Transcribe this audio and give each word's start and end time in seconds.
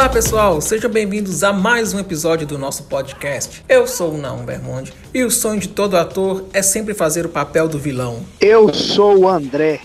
Olá 0.00 0.08
pessoal, 0.08 0.62
sejam 0.62 0.90
bem-vindos 0.90 1.44
a 1.44 1.52
mais 1.52 1.92
um 1.92 1.98
episódio 1.98 2.46
do 2.46 2.56
nosso 2.56 2.84
podcast. 2.84 3.62
Eu 3.68 3.86
sou 3.86 4.14
o 4.14 4.16
Naum 4.16 4.46
Bermonde 4.46 4.94
e 5.12 5.22
o 5.22 5.30
sonho 5.30 5.60
de 5.60 5.68
todo 5.68 5.94
ator 5.94 6.46
é 6.54 6.62
sempre 6.62 6.94
fazer 6.94 7.26
o 7.26 7.28
papel 7.28 7.68
do 7.68 7.78
vilão. 7.78 8.24
Eu 8.40 8.72
sou 8.72 9.18
o 9.18 9.28
André 9.28 9.78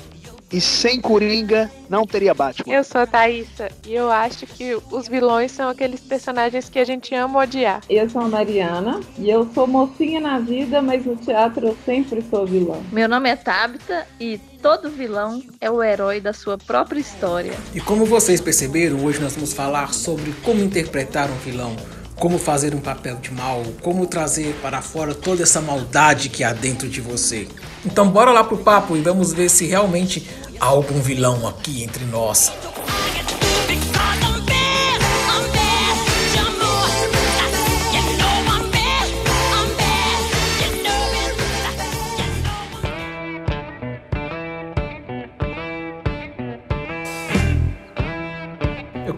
e 0.49 0.61
sem 0.61 1.01
Coringa 1.01 1.69
não 1.89 2.05
teria 2.05 2.33
Batman. 2.33 2.73
Eu 2.73 2.81
sou 2.85 3.01
a 3.01 3.05
Thaísa 3.05 3.67
e 3.85 3.93
eu 3.93 4.09
acho 4.09 4.47
que 4.47 4.77
os 4.89 5.05
vilões 5.09 5.51
são 5.51 5.67
aqueles 5.67 5.99
personagens 5.99 6.69
que 6.69 6.79
a 6.79 6.85
gente 6.85 7.13
ama 7.13 7.39
odiar. 7.39 7.81
Eu 7.89 8.09
sou 8.09 8.21
a 8.21 8.29
Mariana 8.29 9.01
e 9.19 9.29
eu 9.29 9.49
sou 9.53 9.67
mocinha 9.67 10.21
na 10.21 10.39
vida, 10.39 10.81
mas 10.81 11.05
no 11.05 11.17
teatro 11.17 11.67
eu 11.67 11.77
sempre 11.85 12.23
sou 12.29 12.45
vilão. 12.45 12.81
Meu 12.89 13.09
nome 13.09 13.29
é 13.29 13.35
Tabita 13.35 14.07
e 14.17 14.39
todo 14.65 14.89
vilão 14.89 15.43
é 15.61 15.69
o 15.69 15.83
herói 15.83 16.19
da 16.19 16.33
sua 16.33 16.57
própria 16.57 16.99
história. 16.99 17.53
E 17.75 17.79
como 17.79 18.03
vocês 18.03 18.41
perceberam, 18.41 19.05
hoje 19.05 19.21
nós 19.21 19.35
vamos 19.35 19.53
falar 19.53 19.93
sobre 19.93 20.33
como 20.41 20.59
interpretar 20.59 21.29
um 21.29 21.35
vilão 21.35 21.75
como 22.15 22.39
fazer 22.39 22.73
um 22.73 22.79
papel 22.79 23.17
de 23.17 23.31
mal, 23.31 23.61
como 23.81 24.07
trazer 24.07 24.55
para 24.61 24.81
fora 24.81 25.13
toda 25.13 25.43
essa 25.43 25.59
maldade 25.59 26.29
que 26.29 26.45
há 26.45 26.53
dentro 26.53 26.87
de 26.87 27.01
você. 27.01 27.45
Então 27.85 28.09
bora 28.09 28.31
lá 28.31 28.41
pro 28.41 28.57
papo 28.57 28.95
e 28.95 29.01
vamos 29.01 29.33
ver 29.33 29.49
se 29.49 29.65
realmente 29.65 30.25
há 30.59 30.65
algum 30.65 31.01
vilão 31.01 31.45
aqui 31.45 31.83
entre 31.83 32.05
nós. 32.05 32.51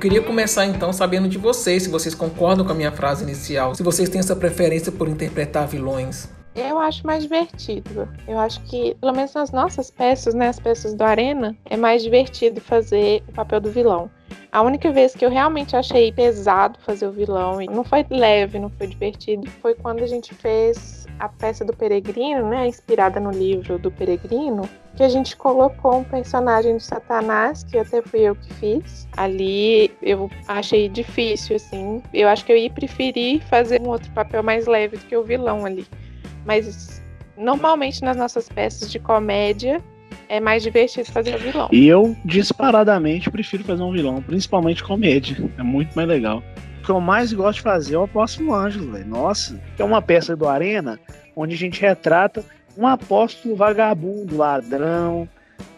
Queria 0.08 0.22
começar 0.22 0.66
então 0.66 0.94
sabendo 0.94 1.27
de 1.27 1.38
vocês, 1.38 1.83
se 1.83 1.89
vocês 1.89 2.16
concordam 2.16 2.66
com 2.66 2.72
a 2.72 2.75
minha 2.75 2.94
frase 2.94 3.25
inicial, 3.25 3.75
se 3.75 3.83
vocês 3.83 4.08
têm 4.08 4.19
essa 4.19 4.38
preferência 4.38 4.89
por 4.89 5.09
interpretar 5.09 5.67
vilões. 5.67 6.30
Eu 6.55 6.80
acho 6.80 7.05
mais 7.05 7.23
divertido. 7.23 8.08
Eu 8.25 8.39
acho 8.39 8.61
que, 8.63 8.95
pelo 9.02 9.11
menos 9.11 9.33
nas 9.33 9.52
nossas 9.52 9.91
peças, 9.91 10.33
né, 10.33 10.47
as 10.47 10.61
peças 10.61 10.94
do 10.94 11.03
Arena, 11.03 11.53
é 11.66 11.75
mais 11.75 12.02
divertido 12.02 12.61
fazer 12.61 13.22
o 13.28 13.33
papel 13.33 13.59
do 13.59 13.69
vilão. 13.69 14.09
A 14.50 14.61
única 14.61 14.89
vez 14.94 15.13
que 15.13 15.25
eu 15.25 15.30
realmente 15.30 15.75
achei 15.75 16.09
pesado 16.13 16.80
fazer 16.85 17.05
o 17.05 17.11
vilão, 17.11 17.61
e 17.61 17.66
não 17.66 17.83
foi 17.83 18.05
leve, 18.09 18.59
não 18.59 18.69
foi 18.69 18.88
divertido, 18.88 19.45
foi 19.61 19.75
quando 19.75 20.03
a 20.03 20.08
gente 20.08 20.33
fez 20.33 20.97
a 21.19 21.29
peça 21.29 21.65
do 21.65 21.75
Peregrino, 21.75 22.49
né, 22.49 22.67
inspirada 22.67 23.19
no 23.19 23.31
livro 23.31 23.77
do 23.77 23.91
Peregrino, 23.91 24.67
que 24.95 25.03
a 25.03 25.09
gente 25.09 25.35
colocou 25.35 25.99
um 25.99 26.03
personagem 26.03 26.77
de 26.77 26.83
Satanás, 26.83 27.63
que 27.63 27.77
até 27.77 28.01
fui 28.01 28.21
eu 28.21 28.35
que 28.35 28.53
fiz. 28.55 29.07
Ali 29.15 29.91
eu 30.01 30.29
achei 30.47 30.89
difícil, 30.89 31.55
assim. 31.55 32.01
Eu 32.13 32.27
acho 32.27 32.45
que 32.45 32.51
eu 32.51 32.57
ia 32.57 32.69
preferir 32.69 33.41
fazer 33.43 33.81
um 33.81 33.89
outro 33.89 34.11
papel 34.11 34.41
mais 34.41 34.65
leve 34.65 34.97
do 34.97 35.05
que 35.05 35.15
o 35.15 35.23
vilão 35.23 35.65
ali. 35.65 35.85
Mas 36.45 37.01
normalmente 37.38 38.01
nas 38.01 38.17
nossas 38.17 38.49
peças 38.49 38.91
de 38.91 38.99
comédia 38.99 39.81
é 40.29 40.39
mais 40.39 40.63
divertido 40.63 41.11
fazer 41.11 41.35
o 41.35 41.39
vilão. 41.39 41.69
E 41.71 41.88
eu 41.88 42.15
disparadamente 42.25 43.29
prefiro 43.29 43.63
fazer 43.63 43.83
um 43.83 43.91
vilão, 43.91 44.21
principalmente 44.21 44.83
comédia. 44.83 45.38
É 45.57 45.63
muito 45.63 45.93
mais 45.95 46.07
legal. 46.07 46.43
Que 46.88 46.91
eu 46.91 47.02
mais 47.02 47.33
gosto 47.33 47.57
de 47.57 47.63
fazer 47.63 47.95
é 47.95 47.97
o 47.97 48.03
Apóstolo 48.03 48.53
Ângelo, 48.53 48.93
velho. 48.93 49.05
Nossa, 49.05 49.59
é 49.77 49.83
uma 49.83 50.02
peça 50.02 50.38
do 50.38 50.47
Arena 50.47 50.97
onde 51.35 51.53
a 51.53 51.57
gente 51.57 51.81
retrata 51.81 52.45
um 52.77 52.88
apóstolo 52.88 53.57
vagabundo, 53.57 54.38
ladrão, 54.38 55.27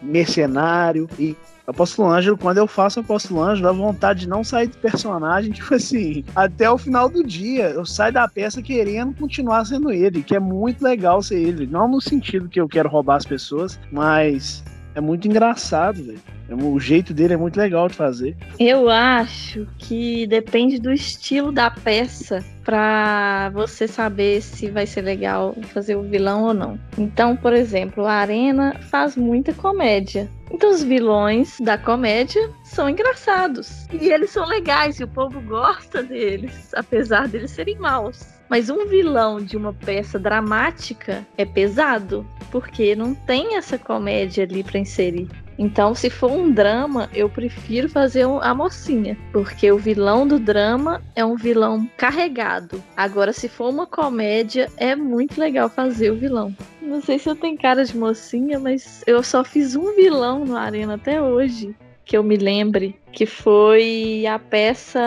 mercenário 0.00 1.08
e 1.18 1.36
Apóstolo 1.66 2.08
Ângelo, 2.08 2.38
quando 2.38 2.58
eu 2.58 2.66
faço 2.68 3.00
Apóstolo 3.00 3.42
Ângelo, 3.42 3.62
dá 3.62 3.72
vontade 3.72 4.20
de 4.20 4.28
não 4.28 4.44
sair 4.44 4.68
do 4.68 4.76
personagem, 4.76 5.50
tipo 5.52 5.74
assim, 5.74 6.24
até 6.32 6.70
o 6.70 6.78
final 6.78 7.08
do 7.08 7.24
dia, 7.24 7.70
eu 7.70 7.84
saio 7.84 8.12
da 8.12 8.28
peça 8.28 8.62
querendo 8.62 9.12
continuar 9.12 9.64
sendo 9.64 9.90
ele, 9.90 10.22
que 10.22 10.36
é 10.36 10.40
muito 10.40 10.80
legal 10.80 11.20
ser 11.22 11.40
ele. 11.40 11.66
Não 11.66 11.88
no 11.88 12.00
sentido 12.00 12.48
que 12.48 12.60
eu 12.60 12.68
quero 12.68 12.88
roubar 12.88 13.16
as 13.16 13.26
pessoas, 13.26 13.80
mas 13.90 14.62
é 14.94 15.00
muito 15.00 15.26
engraçado, 15.26 16.04
velho. 16.04 16.20
O 16.50 16.80
jeito 16.80 17.14
dele 17.14 17.34
é 17.34 17.36
muito 17.36 17.56
legal 17.56 17.88
de 17.88 17.94
fazer. 17.94 18.36
Eu 18.58 18.88
acho 18.88 19.66
que 19.78 20.26
depende 20.26 20.78
do 20.78 20.92
estilo 20.92 21.52
da 21.52 21.70
peça 21.70 22.44
para 22.64 23.50
você 23.50 23.86
saber 23.86 24.42
se 24.42 24.70
vai 24.70 24.86
ser 24.86 25.02
legal 25.02 25.54
fazer 25.72 25.96
o 25.96 26.02
vilão 26.02 26.44
ou 26.44 26.54
não. 26.54 26.78
Então, 26.98 27.36
por 27.36 27.52
exemplo, 27.52 28.04
a 28.04 28.14
Arena 28.14 28.76
faz 28.90 29.16
muita 29.16 29.52
comédia. 29.52 30.28
Então, 30.50 30.70
os 30.70 30.82
vilões 30.82 31.58
da 31.60 31.78
comédia 31.78 32.50
são 32.64 32.88
engraçados. 32.88 33.86
E 33.92 34.10
eles 34.10 34.30
são 34.30 34.46
legais 34.46 34.98
e 34.98 35.04
o 35.04 35.08
povo 35.08 35.40
gosta 35.42 36.02
deles, 36.02 36.72
apesar 36.74 37.28
deles 37.28 37.52
serem 37.52 37.78
maus. 37.78 38.26
Mas 38.48 38.68
um 38.68 38.84
vilão 38.86 39.40
de 39.40 39.56
uma 39.56 39.72
peça 39.72 40.18
dramática 40.18 41.24
é 41.38 41.44
pesado, 41.44 42.26
porque 42.50 42.96
não 42.96 43.14
tem 43.14 43.56
essa 43.56 43.78
comédia 43.78 44.42
ali 44.42 44.64
para 44.64 44.80
inserir. 44.80 45.28
Então, 45.60 45.94
se 45.94 46.08
for 46.08 46.32
um 46.32 46.50
drama, 46.50 47.10
eu 47.14 47.28
prefiro 47.28 47.86
fazer 47.86 48.24
a 48.40 48.54
mocinha, 48.54 49.14
porque 49.30 49.70
o 49.70 49.76
vilão 49.76 50.26
do 50.26 50.38
drama 50.38 51.02
é 51.14 51.22
um 51.22 51.36
vilão 51.36 51.86
carregado. 51.98 52.82
Agora, 52.96 53.30
se 53.30 53.46
for 53.46 53.68
uma 53.68 53.86
comédia, 53.86 54.70
é 54.78 54.96
muito 54.96 55.38
legal 55.38 55.68
fazer 55.68 56.12
o 56.12 56.16
vilão. 56.16 56.56
Não 56.80 57.02
sei 57.02 57.18
se 57.18 57.28
eu 57.28 57.36
tenho 57.36 57.58
cara 57.58 57.84
de 57.84 57.94
mocinha, 57.94 58.58
mas 58.58 59.04
eu 59.06 59.22
só 59.22 59.44
fiz 59.44 59.76
um 59.76 59.94
vilão 59.94 60.46
no 60.46 60.56
Arena 60.56 60.94
até 60.94 61.20
hoje 61.20 61.76
que 62.06 62.16
eu 62.16 62.24
me 62.24 62.38
lembre, 62.38 62.98
que 63.12 63.26
foi 63.26 64.24
a 64.26 64.38
peça 64.38 64.98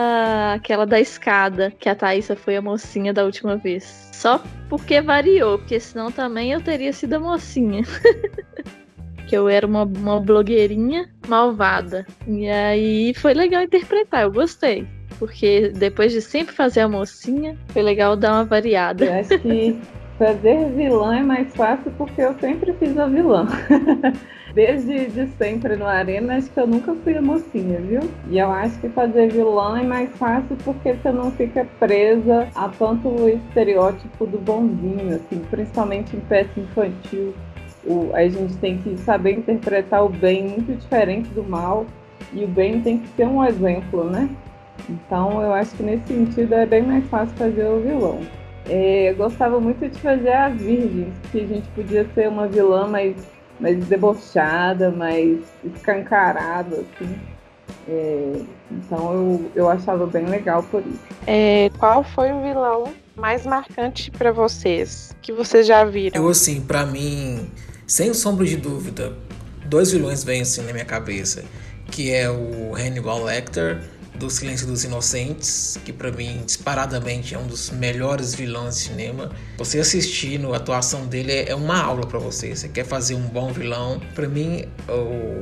aquela 0.53 0.85
da 0.85 1.02
escada, 1.02 1.74
que 1.80 1.90
a 1.90 1.96
Thaisa 1.96 2.35
foi 2.35 2.56
a 2.56 2.62
mocinha 2.62 3.12
da 3.12 3.25
última 3.25 3.58
vez. 3.58 4.09
Só 4.14 4.41
porque 4.70 5.02
variou, 5.02 5.58
porque 5.58 5.80
senão 5.80 6.12
também 6.12 6.52
eu 6.52 6.62
teria 6.62 6.94
sido 6.94 7.16
a 7.16 7.20
mocinha. 7.20 7.81
que 9.33 9.38
eu 9.38 9.49
era 9.49 9.66
uma, 9.66 9.81
uma 9.81 10.19
blogueirinha 10.19 11.09
malvada. 11.27 12.05
E 12.27 12.47
aí 12.47 13.16
foi 13.16 13.33
legal 13.33 13.63
interpretar, 13.63 14.21
eu 14.21 14.31
gostei. 14.31 14.88
Porque 15.17 15.69
depois 15.69 16.11
de 16.11 16.21
sempre 16.21 16.53
fazer 16.53 16.81
a 16.81 16.88
mocinha, 16.88 17.57
foi 17.69 17.81
legal 17.81 18.16
dar 18.16 18.33
uma 18.33 18.45
variada. 18.45 19.05
Eu 19.05 19.13
acho 19.13 19.39
que 19.39 19.75
fazer 20.19 20.69
vilã 20.73 21.17
é 21.17 21.23
mais 21.23 21.51
fácil 21.55 21.91
porque 21.97 22.22
eu 22.22 22.35
sempre 22.35 22.73
fiz 22.73 22.95
a 22.95 23.07
vilã. 23.07 23.47
Desde 24.53 25.07
de 25.07 25.27
sempre 25.29 25.75
no 25.77 25.88
Arena, 25.88 26.35
acho 26.35 26.51
que 26.51 26.59
eu 26.59 26.67
nunca 26.67 26.93
fui 26.93 27.17
a 27.17 27.22
mocinha, 27.22 27.79
viu? 27.79 28.01
E 28.29 28.38
eu 28.38 28.51
acho 28.51 28.79
que 28.79 28.89
fazer 28.89 29.31
vilã 29.31 29.79
é 29.79 29.83
mais 29.83 30.11
fácil 30.11 30.55
porque 30.63 30.93
você 30.93 31.11
não 31.11 31.31
fica 31.31 31.66
presa 31.79 32.47
a 32.53 32.69
tanto 32.69 33.07
o 33.07 33.27
estereótipo 33.27 34.27
do 34.27 34.38
bonzinho, 34.38 35.16
assim, 35.16 35.43
principalmente 35.49 36.16
em 36.16 36.19
peça 36.19 36.59
infantil 36.59 37.33
o, 37.85 38.11
a 38.13 38.27
gente 38.27 38.55
tem 38.57 38.77
que 38.77 38.97
saber 38.97 39.33
interpretar 39.33 40.03
o 40.03 40.09
bem 40.09 40.47
muito 40.47 40.73
diferente 40.73 41.29
do 41.29 41.44
mal 41.44 41.85
e 42.31 42.44
o 42.44 42.47
bem 42.47 42.81
tem 42.81 42.99
que 42.99 43.07
ser 43.16 43.27
um 43.27 43.44
exemplo, 43.44 44.05
né? 44.05 44.29
Então 44.89 45.41
eu 45.41 45.53
acho 45.53 45.71
que 45.75 45.83
nesse 45.83 46.07
sentido 46.07 46.53
é 46.53 46.66
bem 46.66 46.81
mais 46.81 47.05
fácil 47.07 47.35
fazer 47.35 47.66
o 47.66 47.81
vilão. 47.81 48.19
É, 48.69 49.11
eu 49.11 49.16
gostava 49.16 49.59
muito 49.59 49.88
de 49.88 49.99
fazer 49.99 50.31
as 50.31 50.53
virgens, 50.59 51.13
que 51.31 51.41
a 51.41 51.45
gente 51.45 51.67
podia 51.69 52.07
ser 52.13 52.29
uma 52.29 52.47
vilã 52.47 52.88
mais, 52.88 53.16
mais 53.59 53.85
debochada, 53.85 54.89
mais 54.89 55.39
escancarada, 55.63 56.77
assim. 56.77 57.16
É, 57.88 58.41
então 58.72 59.13
eu, 59.13 59.51
eu 59.55 59.69
achava 59.69 60.05
bem 60.07 60.25
legal 60.25 60.63
por 60.63 60.81
isso. 60.81 61.03
É, 61.27 61.69
qual 61.77 62.03
foi 62.03 62.31
o 62.31 62.41
vilão 62.41 62.93
mais 63.16 63.45
marcante 63.45 64.09
para 64.09 64.31
vocês, 64.31 65.16
que 65.22 65.33
vocês 65.33 65.67
já 65.67 65.83
viram? 65.83 66.22
Eu, 66.22 66.29
assim, 66.29 66.61
para 66.61 66.85
mim, 66.85 67.45
sem 67.93 68.11
sombra 68.11 68.43
de 68.43 68.57
dúvida, 68.57 69.13
dois 69.67 69.91
vilões 69.91 70.28
assim 70.41 70.63
na 70.63 70.73
minha 70.73 70.84
cabeça, 70.84 71.45
que 71.91 72.11
é 72.11 72.28
o 72.28 72.73
Hannibal 72.73 73.23
Lecter 73.23 73.84
do 74.15 74.29
Silêncio 74.29 74.67
dos 74.67 74.83
Inocentes, 74.83 75.77
que 75.83 75.91
para 75.91 76.11
mim 76.11 76.41
disparadamente 76.45 77.33
é 77.33 77.39
um 77.39 77.47
dos 77.47 77.69
melhores 77.71 78.35
vilões 78.35 78.75
de 78.75 78.81
cinema. 78.81 79.31
Você 79.57 79.79
assistindo 79.79 80.53
a 80.53 80.57
atuação 80.57 81.05
dele 81.05 81.31
é 81.31 81.55
uma 81.55 81.81
aula 81.81 82.05
para 82.05 82.19
você. 82.19 82.55
Você 82.55 82.67
quer 82.67 82.85
fazer 82.85 83.15
um 83.15 83.27
bom 83.27 83.51
vilão? 83.51 84.01
Para 84.13 84.27
mim, 84.27 84.65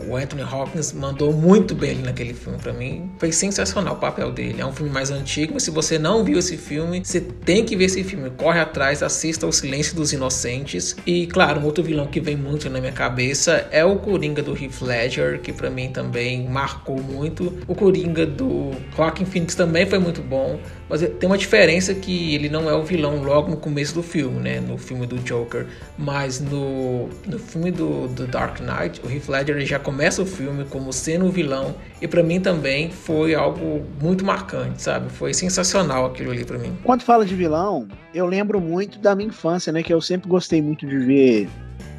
o 0.07 0.15
Anthony 0.15 0.43
Hopkins 0.43 0.93
mandou 0.93 1.33
muito 1.33 1.75
bem 1.75 1.97
naquele 1.97 2.33
filme. 2.33 2.57
Para 2.57 2.73
mim, 2.73 3.11
foi 3.17 3.31
sensacional 3.31 3.95
o 3.95 3.97
papel 3.97 4.31
dele. 4.31 4.61
É 4.61 4.65
um 4.65 4.71
filme 4.71 4.91
mais 4.91 5.11
antigo, 5.11 5.53
mas 5.53 5.63
se 5.63 5.71
você 5.71 5.99
não 5.99 6.23
viu 6.23 6.39
esse 6.39 6.57
filme, 6.57 7.01
você 7.03 7.21
tem 7.21 7.65
que 7.65 7.75
ver 7.75 7.85
esse 7.85 8.03
filme. 8.03 8.29
Corre 8.31 8.59
atrás, 8.59 9.03
assista 9.03 9.45
O 9.45 9.51
Silêncio 9.51 9.95
dos 9.95 10.13
Inocentes. 10.13 10.95
E 11.05 11.27
claro, 11.27 11.59
um 11.61 11.65
outro 11.65 11.83
vilão 11.83 12.07
que 12.07 12.19
vem 12.19 12.35
muito 12.35 12.69
na 12.69 12.79
minha 12.79 12.91
cabeça 12.91 13.67
é 13.71 13.83
o 13.83 13.97
Coringa 13.97 14.41
do 14.41 14.51
Heath 14.51 14.81
Ledger, 14.81 15.41
que 15.41 15.51
para 15.51 15.69
mim 15.69 15.91
também 15.91 16.47
marcou 16.47 17.01
muito. 17.01 17.57
O 17.67 17.75
Coringa 17.75 18.25
do 18.25 18.60
do 18.61 18.95
Joaquin 18.95 19.25
Phoenix 19.25 19.55
também 19.55 19.85
foi 19.85 19.97
muito 19.97 20.21
bom, 20.21 20.59
mas 20.87 21.01
tem 21.01 21.27
uma 21.27 21.37
diferença 21.37 21.93
que 21.93 22.35
ele 22.35 22.49
não 22.49 22.69
é 22.69 22.75
o 22.75 22.83
vilão 22.83 23.23
logo 23.23 23.49
no 23.49 23.57
começo 23.57 23.93
do 23.93 24.03
filme, 24.03 24.39
né? 24.39 24.59
No 24.59 24.77
filme 24.77 25.07
do 25.07 25.17
Joker, 25.19 25.65
mas 25.97 26.39
no, 26.39 27.07
no 27.25 27.39
filme 27.39 27.71
do, 27.71 28.07
do 28.07 28.27
Dark 28.27 28.59
Knight, 28.59 29.01
o 29.03 29.09
Heath 29.09 29.27
Ledger 29.27 29.65
já 29.65 29.79
começa 29.79 30.21
o 30.21 30.25
filme 30.25 30.65
como 30.65 30.93
sendo 30.93 31.25
o 31.25 31.31
vilão 31.31 31.75
e 32.01 32.07
para 32.07 32.21
mim 32.21 32.39
também 32.39 32.91
foi 32.91 33.33
algo 33.33 33.83
muito 34.01 34.23
marcante, 34.23 34.81
sabe? 34.81 35.09
Foi 35.11 35.33
sensacional 35.33 36.05
aquilo 36.05 36.31
ali 36.31 36.45
para 36.45 36.57
mim. 36.57 36.77
Quando 36.83 37.01
fala 37.03 37.25
de 37.25 37.35
vilão, 37.35 37.87
eu 38.13 38.25
lembro 38.25 38.61
muito 38.61 38.99
da 38.99 39.15
minha 39.15 39.29
infância, 39.29 39.71
né? 39.71 39.81
Que 39.81 39.93
eu 39.93 40.01
sempre 40.01 40.29
gostei 40.29 40.61
muito 40.61 40.85
de 40.85 40.97
ver 40.97 41.49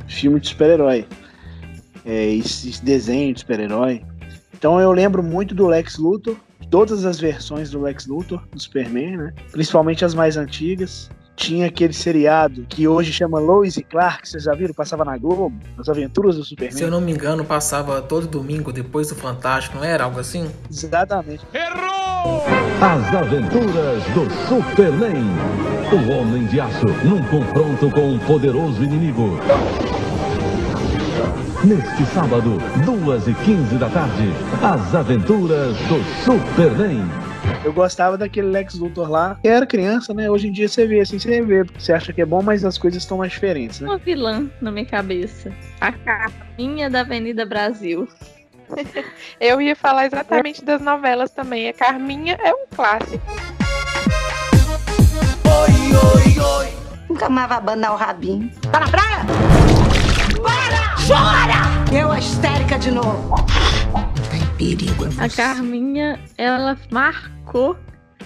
filme 0.06 0.38
de 0.38 0.49
super-herói. 0.49 1.06
É, 2.05 2.35
esses 2.35 2.81
desenhos 2.81 3.35
de 3.35 3.41
super-herói. 3.41 4.03
Então 4.53 4.81
eu 4.81 4.93
lembro 4.93 5.23
muito 5.23 5.55
do 5.55 5.67
Lex 5.67 5.99
Luthor, 5.99 6.37
todas 6.70 7.05
as 7.05 7.19
versões 7.19 7.70
do 7.70 7.81
Lex 7.81 8.06
Luthor, 8.06 8.43
do 8.53 8.61
Superman, 8.61 9.17
né? 9.17 9.35
Principalmente 9.50 10.05
as 10.05 10.14
mais 10.14 10.37
antigas. 10.37 11.11
Tinha 11.35 11.67
aquele 11.67 11.94
seriado 11.94 12.67
que 12.69 12.87
hoje 12.87 13.11
chama 13.11 13.38
Lois 13.38 13.76
e 13.79 13.82
Clark, 13.82 14.29
vocês 14.29 14.43
já 14.43 14.55
viram? 14.55 14.75
Passava 14.75 15.03
na 15.05 15.17
Globo, 15.17 15.53
As 15.79 15.88
Aventuras 15.88 16.37
do 16.37 16.44
Superman. 16.44 16.76
Se 16.76 16.85
eu 16.85 16.91
não 16.91 17.00
me 17.00 17.11
engano, 17.11 17.43
passava 17.43 18.03
todo 18.03 18.26
domingo 18.26 18.70
depois 18.70 19.09
do 19.09 19.14
Fantástico, 19.14 19.79
não 19.79 19.85
era 19.85 20.05
algo 20.05 20.20
assim? 20.20 20.50
Exatamente. 20.70 21.43
Errou! 21.55 22.44
As 22.81 23.15
Aventuras 23.15 24.03
do 24.15 24.31
Superman. 24.47 25.25
O 25.91 26.11
Homem 26.12 26.47
de 26.47 26.61
Aço 26.61 26.87
num 27.05 27.23
confronto 27.25 27.91
com 27.91 28.12
um 28.12 28.19
poderoso 28.19 28.82
inimigo. 28.85 29.38
Neste 31.64 32.05
sábado, 32.06 32.59
2 32.85 33.29
e 33.29 33.35
15 33.35 33.76
da 33.76 33.88
tarde, 33.88 34.32
As 34.61 34.93
Aventuras 34.97 35.76
do 35.82 36.03
Superman. 36.25 37.05
Eu 37.64 37.73
gostava 37.73 38.19
daquele 38.19 38.49
Lex 38.49 38.75
Luthor 38.75 39.09
lá. 39.09 39.38
Eu 39.44 39.53
era 39.53 39.64
criança, 39.64 40.12
né? 40.12 40.29
Hoje 40.29 40.49
em 40.49 40.53
dia 40.53 40.69
você 40.69 40.85
vê 40.88 40.99
assim, 40.99 41.20
você 41.20 41.41
vê, 41.41 41.62
você 41.62 41.93
acha 41.93 42.12
que 42.12 42.20
é 42.20 42.26
bom, 42.26 42.43
mas 42.43 42.64
as 42.64 42.76
coisas 42.76 43.00
estão 43.00 43.19
mais 43.19 43.31
diferentes, 43.31 43.79
né? 43.79 43.87
Uma 43.87 43.99
vilã 43.99 44.50
na 44.61 44.73
minha 44.73 44.85
cabeça. 44.85 45.53
A 45.81 45.93
Carminha 45.93 46.91
da 46.91 47.03
Avenida 47.03 47.47
Brasil. 47.47 48.08
Eu 49.41 49.61
ia 49.61 49.76
falar 49.76 50.06
exatamente 50.06 50.65
das 50.65 50.82
novelas 50.82 51.31
também. 51.31 51.69
A 51.69 51.73
Carminha 51.73 52.37
é 52.43 52.53
um 52.53 52.67
clássico. 52.75 53.25
Oi, 55.44 55.70
oi, 56.17 56.44
oi. 56.58 56.69
Nunca 57.08 57.29
mais 57.29 57.49
vai 57.49 57.58
abanar 57.58 57.93
o 57.93 57.97
rabinho. 57.97 58.50
Tá 58.73 58.81
na 58.81 58.88
praia? 58.88 59.62
Chora! 61.06 61.62
Eu, 61.93 62.12
a 62.12 62.19
histérica 62.20 62.78
de 62.78 62.93
novo. 62.93 63.34
Tá 64.31 64.37
em 64.37 64.56
perigo. 64.56 65.06
A 65.19 65.28
Carminha, 65.28 66.20
ela 66.38 66.78
marcou 66.93 67.76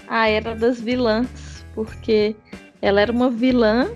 a 0.07 0.29
era 0.29 0.55
das 0.55 0.79
vilãs, 0.79 1.65
porque 1.75 2.37
ela 2.83 3.01
era 3.01 3.11
uma 3.11 3.31
vilã 3.31 3.89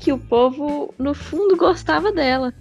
que 0.00 0.12
o 0.12 0.18
povo, 0.18 0.92
no 0.98 1.14
fundo, 1.14 1.56
gostava 1.56 2.10
dela. 2.10 2.52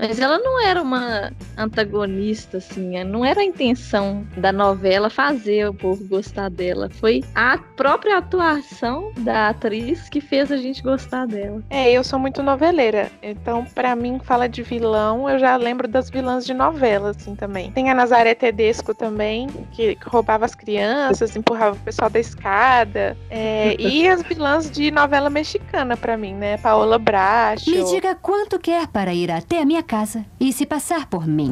Mas 0.00 0.18
ela 0.18 0.38
não 0.38 0.58
era 0.58 0.80
uma 0.80 1.30
antagonista, 1.58 2.56
assim. 2.56 3.04
Não 3.04 3.24
era 3.24 3.40
a 3.40 3.44
intenção 3.44 4.26
da 4.36 4.50
novela 4.50 5.10
fazer 5.10 5.68
o 5.68 5.74
povo 5.74 6.02
gostar 6.08 6.48
dela. 6.48 6.88
Foi 6.88 7.22
a 7.34 7.58
própria 7.76 8.16
atuação 8.16 9.12
da 9.18 9.50
atriz 9.50 10.08
que 10.08 10.20
fez 10.20 10.50
a 10.50 10.56
gente 10.56 10.82
gostar 10.82 11.26
dela. 11.26 11.62
É, 11.68 11.92
eu 11.92 12.02
sou 12.02 12.18
muito 12.18 12.42
noveleira. 12.42 13.10
Então, 13.22 13.64
para 13.74 13.94
mim, 13.94 14.18
fala 14.22 14.48
de 14.48 14.62
vilão, 14.62 15.28
eu 15.28 15.38
já 15.38 15.56
lembro 15.56 15.86
das 15.86 16.08
vilãs 16.08 16.46
de 16.46 16.54
novela, 16.54 17.10
assim, 17.10 17.34
também. 17.34 17.70
Tem 17.72 17.90
a 17.90 17.94
Nazaré 17.94 18.34
Tedesco 18.34 18.94
também, 18.94 19.48
que 19.72 19.98
roubava 20.06 20.46
as 20.46 20.54
crianças, 20.54 21.36
empurrava 21.36 21.76
o 21.76 21.80
pessoal 21.80 22.08
da 22.08 22.18
escada. 22.18 23.16
É, 23.28 23.76
e 23.78 24.08
as 24.08 24.22
vilãs 24.22 24.70
de 24.70 24.90
novela 24.90 25.28
mexicana, 25.28 25.94
para 25.96 26.16
mim, 26.16 26.32
né? 26.32 26.56
Paola 26.56 26.98
Bracho. 26.98 27.70
Me 27.70 27.84
diga 27.84 28.14
quanto 28.14 28.58
quer 28.58 28.86
para 28.86 29.12
ir 29.12 29.30
até 29.30 29.60
a 29.60 29.66
minha 29.66 29.82
casa 29.90 30.24
e 30.38 30.52
se 30.52 30.64
passar 30.64 31.08
por 31.08 31.26
mim. 31.26 31.50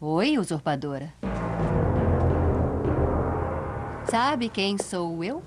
Oi, 0.00 0.38
usurpadora. 0.38 1.12
Sabe 4.06 4.48
quem 4.48 4.78
sou 4.78 5.22
eu? 5.22 5.42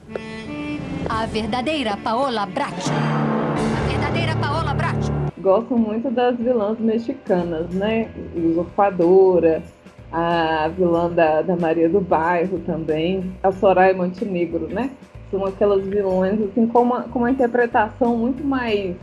A 1.10 1.26
verdadeira 1.26 1.98
Paola 1.98 2.46
Bracho. 2.46 2.92
A 2.92 3.90
verdadeira 3.90 4.36
Paola 4.36 4.76
Bracho. 4.76 5.12
Gosto 5.40 5.76
muito 5.76 6.12
das 6.12 6.38
vilãs 6.38 6.78
mexicanas, 6.78 7.68
né? 7.72 8.12
Usurpadora, 8.36 9.64
a 10.12 10.68
vilã 10.68 11.10
da, 11.10 11.42
da 11.42 11.56
Maria 11.58 11.90
do 11.90 12.00
Bairro 12.00 12.60
também, 12.60 13.36
a 13.42 13.52
Soraya 13.52 13.96
Montenegro, 13.96 14.68
né? 14.68 14.92
São 15.32 15.44
aquelas 15.48 15.84
vilões 15.84 16.40
assim, 16.40 16.68
com 16.68 16.84
uma, 16.84 17.02
com 17.06 17.18
uma 17.18 17.32
interpretação 17.32 18.16
muito 18.16 18.44
mais 18.44 18.96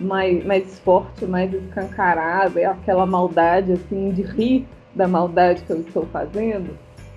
mais, 0.00 0.44
mais 0.44 0.78
forte, 0.80 1.24
mais 1.24 1.52
escancarada, 1.52 2.60
é 2.60 2.66
aquela 2.66 3.06
maldade 3.06 3.72
assim 3.72 4.10
de 4.10 4.22
rir 4.22 4.66
da 4.94 5.08
maldade 5.08 5.62
que 5.62 5.70
eu 5.70 5.80
estou 5.80 6.06
fazendo. 6.06 6.76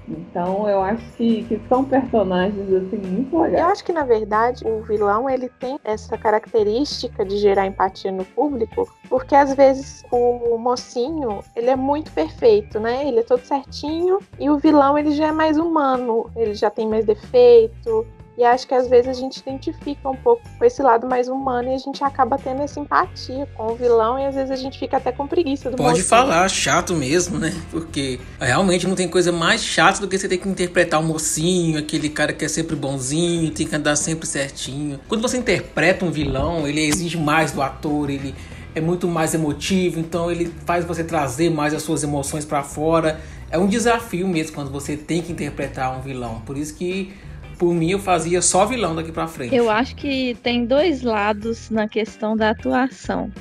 Então 0.10 0.68
eu 0.70 0.82
acho 0.82 1.04
que, 1.14 1.44
que 1.44 1.60
são 1.68 1.84
personagens 1.84 2.72
assim 2.72 2.98
muito 2.98 3.38
legais. 3.38 3.62
Eu 3.62 3.70
acho 3.70 3.84
que 3.84 3.92
na 3.92 4.06
verdade 4.06 4.66
o 4.66 4.82
vilão 4.82 5.30
ele 5.30 5.50
tem 5.60 5.78
essa 5.84 6.18
característica 6.18 7.26
de 7.26 7.38
gerar 7.38 7.68
empatia 7.68 8.12
no 8.12 8.24
público, 8.24 8.88
porque 9.10 9.36
às 9.36 9.54
vezes 9.54 10.04
o 10.10 10.58
mocinho 10.58 11.42
ele 11.56 11.70
é 11.70 11.76
muito 11.76 12.12
perfeito, 12.12 12.80
né? 12.80 13.06
Ele 13.06 13.20
é 13.20 13.24
todo 13.24 13.42
certinho 13.42 14.20
e 14.40 14.50
o 14.50 14.58
vilão 14.58 14.98
ele 14.98 15.12
já 15.12 15.28
é 15.28 15.32
mais 15.32 15.58
humano, 15.58 16.30
ele 16.36 16.54
já 16.54 16.70
tem 16.70 16.88
mais 16.88 17.04
defeito, 17.04 18.06
e 18.38 18.44
acho 18.44 18.68
que 18.68 18.74
às 18.76 18.88
vezes 18.88 19.08
a 19.10 19.14
gente 19.14 19.38
identifica 19.38 20.08
um 20.08 20.16
pouco 20.16 20.44
com 20.60 20.64
esse 20.64 20.80
lado 20.84 21.08
mais 21.08 21.28
humano 21.28 21.70
e 21.70 21.74
a 21.74 21.78
gente 21.80 22.04
acaba 22.04 22.38
tendo 22.38 22.62
essa 22.62 22.80
empatia 22.80 23.48
com 23.56 23.72
o 23.72 23.76
vilão 23.76 24.20
e 24.20 24.28
às 24.28 24.36
vezes 24.36 24.52
a 24.52 24.56
gente 24.56 24.78
fica 24.78 24.98
até 24.98 25.12
com 25.12 25.26
preguiça 25.26 25.72
do 25.72 25.78
Pode 25.78 25.90
mocinho. 25.90 26.06
falar, 26.06 26.48
chato 26.48 26.94
mesmo, 26.94 27.40
né? 27.40 27.52
Porque 27.72 28.20
realmente 28.40 28.88
não 28.88 28.94
tem 28.94 29.08
coisa 29.08 29.32
mais 29.32 29.64
chata 29.64 30.00
do 30.00 30.08
que 30.08 30.20
você 30.20 30.30
ter 30.30 30.38
que 30.38 30.48
interpretar 30.48 31.00
o 31.00 31.04
um 31.04 31.08
mocinho, 31.08 31.80
aquele 31.80 32.10
cara 32.10 32.32
que 32.32 32.46
é 32.46 32.48
sempre 32.48 32.76
bonzinho, 32.76 33.50
tem 33.50 33.66
que 33.66 33.76
andar 33.76 33.96
sempre 33.96 34.28
certinho. 34.28 35.00
Quando 35.08 35.22
você 35.24 35.38
interpreta 35.38 36.06
um 36.06 36.12
vilão, 36.12 36.68
ele 36.68 36.82
exige 36.82 37.18
mais 37.18 37.52
do 37.52 37.60
ator, 37.60 38.08
ele 38.08 38.36
é 38.76 38.80
muito 38.80 39.08
mais 39.08 39.34
emotivo, 39.34 40.00
então 40.00 40.30
ele 40.30 40.54
faz 40.64 40.86
você 40.86 41.04
trazer 41.04 41.50
mais 41.50 41.74
as 41.74 41.82
suas 41.82 42.04
emoções 42.04 42.46
para 42.46 42.62
fora. 42.62 43.20
É 43.50 43.58
um 43.58 43.66
desafio 43.66 44.28
mesmo 44.28 44.54
quando 44.54 44.70
você 44.70 44.96
tem 44.96 45.24
que 45.24 45.32
interpretar 45.32 45.98
um 45.98 46.02
vilão. 46.02 46.42
Por 46.46 46.56
isso 46.56 46.76
que 46.76 47.12
por 47.58 47.74
mim, 47.74 47.92
eu 47.92 48.00
fazia 48.00 48.42
só 48.42 48.66
vilão 48.66 48.96
daqui 48.96 49.12
pra 49.12 49.28
frente. 49.28 49.56
Eu 49.56 49.70
acho 49.70 49.96
que 49.96 50.36
tem 50.44 50.66
dois 50.66 51.02
lados 51.02 51.70
na 51.70 51.88
questão 51.88 52.36
da 52.36 52.52
atuação. 52.52 53.32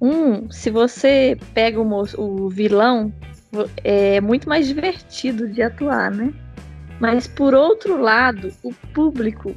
Um, 0.00 0.50
se 0.50 0.70
você 0.70 1.38
pega 1.54 1.80
o, 1.80 2.04
o 2.18 2.48
vilão, 2.48 3.12
é 3.82 4.20
muito 4.20 4.48
mais 4.48 4.66
divertido 4.66 5.48
de 5.48 5.62
atuar, 5.62 6.10
né? 6.10 6.32
Mas 7.00 7.26
por 7.26 7.54
outro 7.54 8.00
lado, 8.00 8.52
o 8.62 8.72
público 8.92 9.54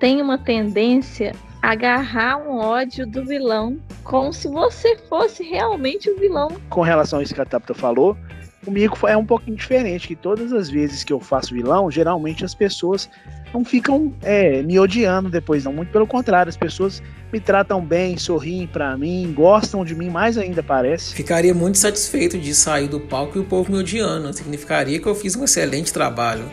tem 0.00 0.20
uma 0.20 0.38
tendência 0.38 1.32
a 1.62 1.72
agarrar 1.72 2.36
um 2.38 2.58
ódio 2.58 3.06
do 3.06 3.24
vilão 3.24 3.78
como 4.02 4.32
se 4.32 4.48
você 4.48 4.96
fosse 5.08 5.42
realmente 5.42 6.10
o 6.10 6.18
vilão. 6.18 6.48
Com 6.68 6.82
relação 6.82 7.18
a 7.18 7.22
isso 7.22 7.34
que 7.34 7.40
a 7.40 7.44
Tapta 7.46 7.74
falou, 7.74 8.16
Comigo 8.64 8.98
é 9.06 9.16
um 9.16 9.26
pouquinho 9.26 9.56
diferente, 9.56 10.08
que 10.08 10.16
todas 10.16 10.52
as 10.52 10.70
vezes 10.70 11.04
que 11.04 11.12
eu 11.12 11.20
faço 11.20 11.54
vilão, 11.54 11.90
geralmente 11.90 12.44
as 12.44 12.54
pessoas 12.54 13.08
não 13.52 13.64
ficam 13.64 14.12
é, 14.22 14.62
me 14.62 14.78
odiando 14.78 15.28
depois, 15.28 15.64
não. 15.64 15.72
Muito 15.72 15.90
pelo 15.92 16.06
contrário, 16.06 16.48
as 16.48 16.56
pessoas 16.56 17.02
me 17.32 17.40
tratam 17.40 17.84
bem, 17.84 18.16
sorriem 18.16 18.66
para 18.66 18.96
mim, 18.96 19.32
gostam 19.34 19.84
de 19.84 19.94
mim 19.94 20.08
mais 20.08 20.38
ainda, 20.38 20.62
parece. 20.62 21.14
Ficaria 21.14 21.54
muito 21.54 21.78
satisfeito 21.78 22.38
de 22.38 22.54
sair 22.54 22.88
do 22.88 23.00
palco 23.00 23.38
e 23.38 23.40
o 23.40 23.44
povo 23.44 23.72
me 23.72 23.78
odiando. 23.78 24.32
Significaria 24.32 24.98
que 24.98 25.06
eu 25.06 25.14
fiz 25.14 25.36
um 25.36 25.44
excelente 25.44 25.92
trabalho. 25.92 26.44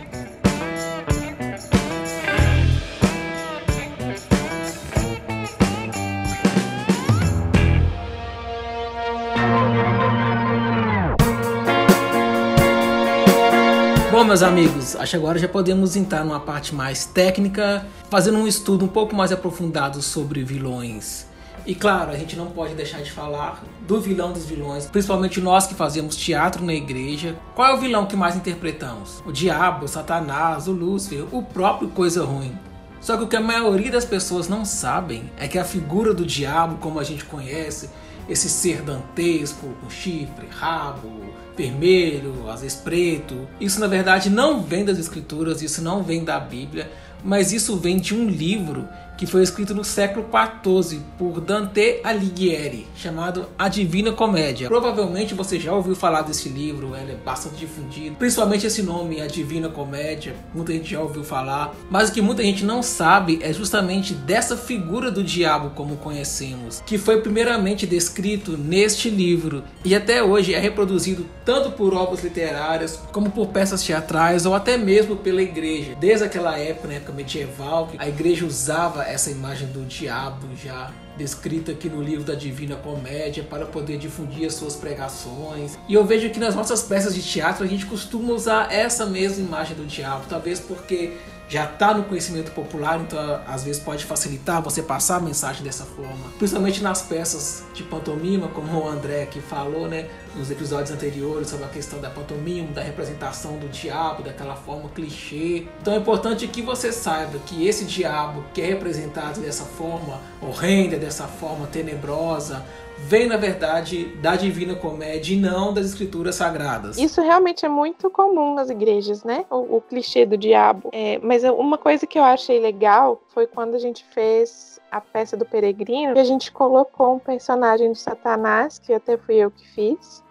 Meus 14.32 14.44
amigos, 14.44 14.96
acho 14.96 15.10
que 15.10 15.18
agora 15.18 15.38
já 15.38 15.48
podemos 15.50 15.98
entrar 15.98 16.24
numa 16.24 16.40
parte 16.40 16.74
mais 16.74 17.06
técnica, 17.06 17.86
fazendo 18.10 18.38
um 18.38 18.48
estudo 18.48 18.86
um 18.86 18.88
pouco 18.88 19.14
mais 19.14 19.30
aprofundado 19.30 20.02
sobre 20.02 20.42
vilões. 20.42 21.28
E 21.66 21.76
claro, 21.76 22.12
a 22.12 22.16
gente 22.16 22.38
não 22.38 22.46
pode 22.46 22.74
deixar 22.74 23.02
de 23.02 23.12
falar 23.12 23.62
do 23.86 24.00
vilão 24.00 24.32
dos 24.32 24.46
vilões, 24.46 24.86
principalmente 24.86 25.42
nós 25.42 25.68
que 25.68 25.76
fazemos 25.76 26.16
teatro 26.16 26.64
na 26.64 26.74
igreja. 26.74 27.36
Qual 27.54 27.68
é 27.68 27.74
o 27.74 27.78
vilão 27.78 28.06
que 28.06 28.16
mais 28.16 28.38
interpretamos? 28.38 29.22
O 29.26 29.34
diabo, 29.34 29.84
o 29.84 29.90
Satanás, 29.90 30.66
o 30.66 30.72
Lúcifer, 30.72 31.26
o 31.30 31.44
próprio 31.44 31.90
Coisa 31.90 32.24
Ruim. 32.24 32.58
Só 33.02 33.18
que 33.18 33.24
o 33.24 33.28
que 33.28 33.36
a 33.36 33.42
maioria 33.42 33.92
das 33.92 34.06
pessoas 34.06 34.48
não 34.48 34.64
sabem 34.64 35.30
é 35.38 35.46
que 35.46 35.60
a 35.60 35.66
figura 35.66 36.14
do 36.14 36.26
diabo, 36.26 36.78
como 36.78 37.02
a 37.02 37.04
gente 37.04 37.26
conhece, 37.26 37.90
esse 38.30 38.50
ser 38.50 38.82
dantesco, 38.82 39.68
com 39.82 39.90
chifre, 39.90 40.48
rabo, 40.50 41.10
vermelho, 41.56 42.50
às 42.50 42.62
vezes 42.62 42.78
preto, 42.78 43.48
isso 43.60 43.80
na 43.80 43.88
verdade 43.88 44.30
não 44.30 44.62
vem 44.62 44.86
das 44.86 44.98
escrituras, 44.98 45.62
isso 45.62 45.82
não 45.82 46.04
vem 46.04 46.24
da 46.24 46.40
Bíblia, 46.40 46.92
mas 47.24 47.52
isso 47.52 47.78
vem 47.78 48.00
de 48.00 48.16
um 48.16 48.28
livro 48.28 48.88
que 49.22 49.28
foi 49.28 49.44
escrito 49.44 49.76
no 49.76 49.84
século 49.84 50.26
XIV 50.26 51.00
por 51.16 51.40
Dante 51.40 52.00
Alighieri, 52.04 52.88
chamado 52.96 53.46
A 53.56 53.70
Divina 53.70 54.12
Comédia. 54.12 54.68
Provavelmente 54.68 55.36
você 55.36 55.60
já 55.60 55.72
ouviu 55.72 55.96
falar 55.96 56.24
desse 56.24 56.50
livro, 56.50 56.96
ele 56.96 57.12
é 57.12 57.16
bastante 57.24 57.58
difundido, 57.58 58.16
principalmente 58.16 58.66
esse 58.66 58.82
nome, 58.82 59.22
A 59.22 59.28
Divina 59.28 59.70
Comédia, 59.70 60.36
muita 60.56 60.74
gente 60.74 60.90
já 60.90 61.00
ouviu 61.00 61.24
falar, 61.24 61.76
mas 61.88 62.10
o 62.10 62.14
que 62.14 62.20
muita 62.20 62.42
gente 62.42 62.66
não 62.66 62.82
sabe 62.82 63.38
é 63.44 63.54
justamente 63.54 64.16
dessa 64.16 64.58
figura 64.58 65.12
do 65.12 65.24
diabo 65.24 65.70
como 65.76 65.98
conhecemos, 65.98 66.82
que 66.84 66.98
foi 66.98 67.22
primeiramente 67.22 67.86
descrito 67.86 68.58
neste 68.58 69.08
livro 69.08 69.64
e 69.86 69.94
até 69.94 70.24
hoje 70.24 70.56
é 70.56 70.60
reproduzido 70.60 71.28
tanto 71.46 71.70
por 71.74 71.94
obras 71.94 72.24
literárias 72.24 73.00
como 73.12 73.30
por 73.30 73.50
peças 73.50 73.84
teatrais 73.84 74.48
ou 74.48 74.56
até 74.56 74.78
mesmo 74.78 75.16
pela 75.16 75.44
igreja. 75.44 75.94
Desde 76.00 76.26
aquela 76.26 76.58
época, 76.58 76.88
na 76.88 76.96
época 76.96 77.14
medieval, 77.14 77.92
a 78.00 78.10
igreja 78.10 78.48
usava 78.48 79.11
essa 79.12 79.30
imagem 79.30 79.68
do 79.68 79.86
diabo 79.86 80.48
já 80.56 80.92
descrita 81.18 81.72
aqui 81.72 81.90
no 81.90 82.02
livro 82.02 82.24
da 82.24 82.34
Divina 82.34 82.76
Comédia 82.76 83.44
para 83.44 83.66
poder 83.66 83.98
difundir 83.98 84.48
as 84.48 84.56
suas 84.56 84.76
pregações. 84.76 85.78
E 85.88 85.94
eu 85.94 86.06
vejo 86.06 86.30
que 86.30 86.40
nas 86.40 86.56
nossas 86.56 86.82
peças 86.84 87.14
de 87.14 87.22
teatro 87.22 87.64
a 87.64 87.68
gente 87.68 87.86
costuma 87.86 88.34
usar 88.34 88.72
essa 88.72 89.06
mesma 89.06 89.46
imagem 89.46 89.76
do 89.76 89.86
diabo, 89.86 90.26
talvez 90.28 90.60
porque 90.60 91.18
já 91.52 91.66
está 91.66 91.94
no 91.94 92.04
conhecimento 92.04 92.50
popular, 92.52 93.02
então 93.02 93.42
às 93.46 93.66
vezes 93.66 93.82
pode 93.84 94.06
facilitar 94.06 94.62
você 94.62 94.82
passar 94.82 95.18
a 95.18 95.20
mensagem 95.20 95.62
dessa 95.62 95.84
forma. 95.84 96.32
Principalmente 96.38 96.82
nas 96.82 97.02
peças 97.02 97.64
de 97.74 97.84
pantomima, 97.84 98.48
como 98.48 98.72
o 98.80 98.88
André 98.88 99.24
aqui 99.24 99.42
falou, 99.42 99.86
né, 99.86 100.08
nos 100.36 100.50
episódios 100.50 100.92
anteriores 100.92 101.50
sobre 101.50 101.66
a 101.66 101.70
questão 101.70 102.00
da 102.00 102.10
pantomima, 102.10 102.72
da 102.72 102.82
representação 102.82 103.58
do 103.58 103.68
diabo, 103.68 104.24
daquela 104.24 104.56
forma 104.56 104.90
clichê. 104.90 105.66
Então 105.82 105.94
é 105.94 105.98
importante 105.98 106.48
que 106.48 106.62
você 106.62 106.92
saiba 106.92 107.40
que 107.46 107.68
esse 107.68 107.86
diabo 107.86 108.44
que 108.54 108.62
é 108.62 108.66
representado 108.66 109.42
dessa 109.42 109.66
forma 109.66 110.20
horrenda, 110.42 110.98
dessa 110.98 111.28
forma 111.28 111.68
tenebrosa, 111.68 112.66
vem, 112.98 113.28
na 113.28 113.38
verdade, 113.38 114.06
da 114.22 114.36
Divina 114.36 114.76
Comédia 114.76 115.34
e 115.34 115.38
não 115.38 115.74
das 115.74 115.88
Escrituras 115.88 116.36
Sagradas. 116.36 116.98
Isso 116.98 117.22
realmente 117.22 117.66
é 117.66 117.70
muito 117.70 118.10
comum 118.10 118.54
nas 118.54 118.70
igrejas, 118.70 119.24
né? 119.24 119.46
O, 119.50 119.78
o 119.78 119.82
clichê 119.82 120.26
do 120.26 120.38
diabo. 120.38 120.90
É, 120.92 121.20
mas 121.24 121.44
uma 121.44 121.78
coisa 121.78 122.06
que 122.06 122.18
eu 122.18 122.24
achei 122.24 122.60
legal 122.60 123.22
foi 123.30 123.48
quando 123.48 123.76
a 123.76 123.80
gente 123.80 124.06
fez 124.14 124.71
a 124.92 125.00
peça 125.00 125.38
do 125.38 125.46
Peregrino, 125.46 126.14
que 126.14 126.20
a 126.20 126.26
gente 126.26 126.52
colocou 126.52 127.16
um 127.16 127.20
personagem 127.20 127.92
de 127.94 128.00
Satanás, 128.00 128.78
que 128.78 128.94
até 128.94 129.18
fui 129.18 129.36
eu 129.36 129.50
que 129.50 129.66
fiz, 129.70 130.22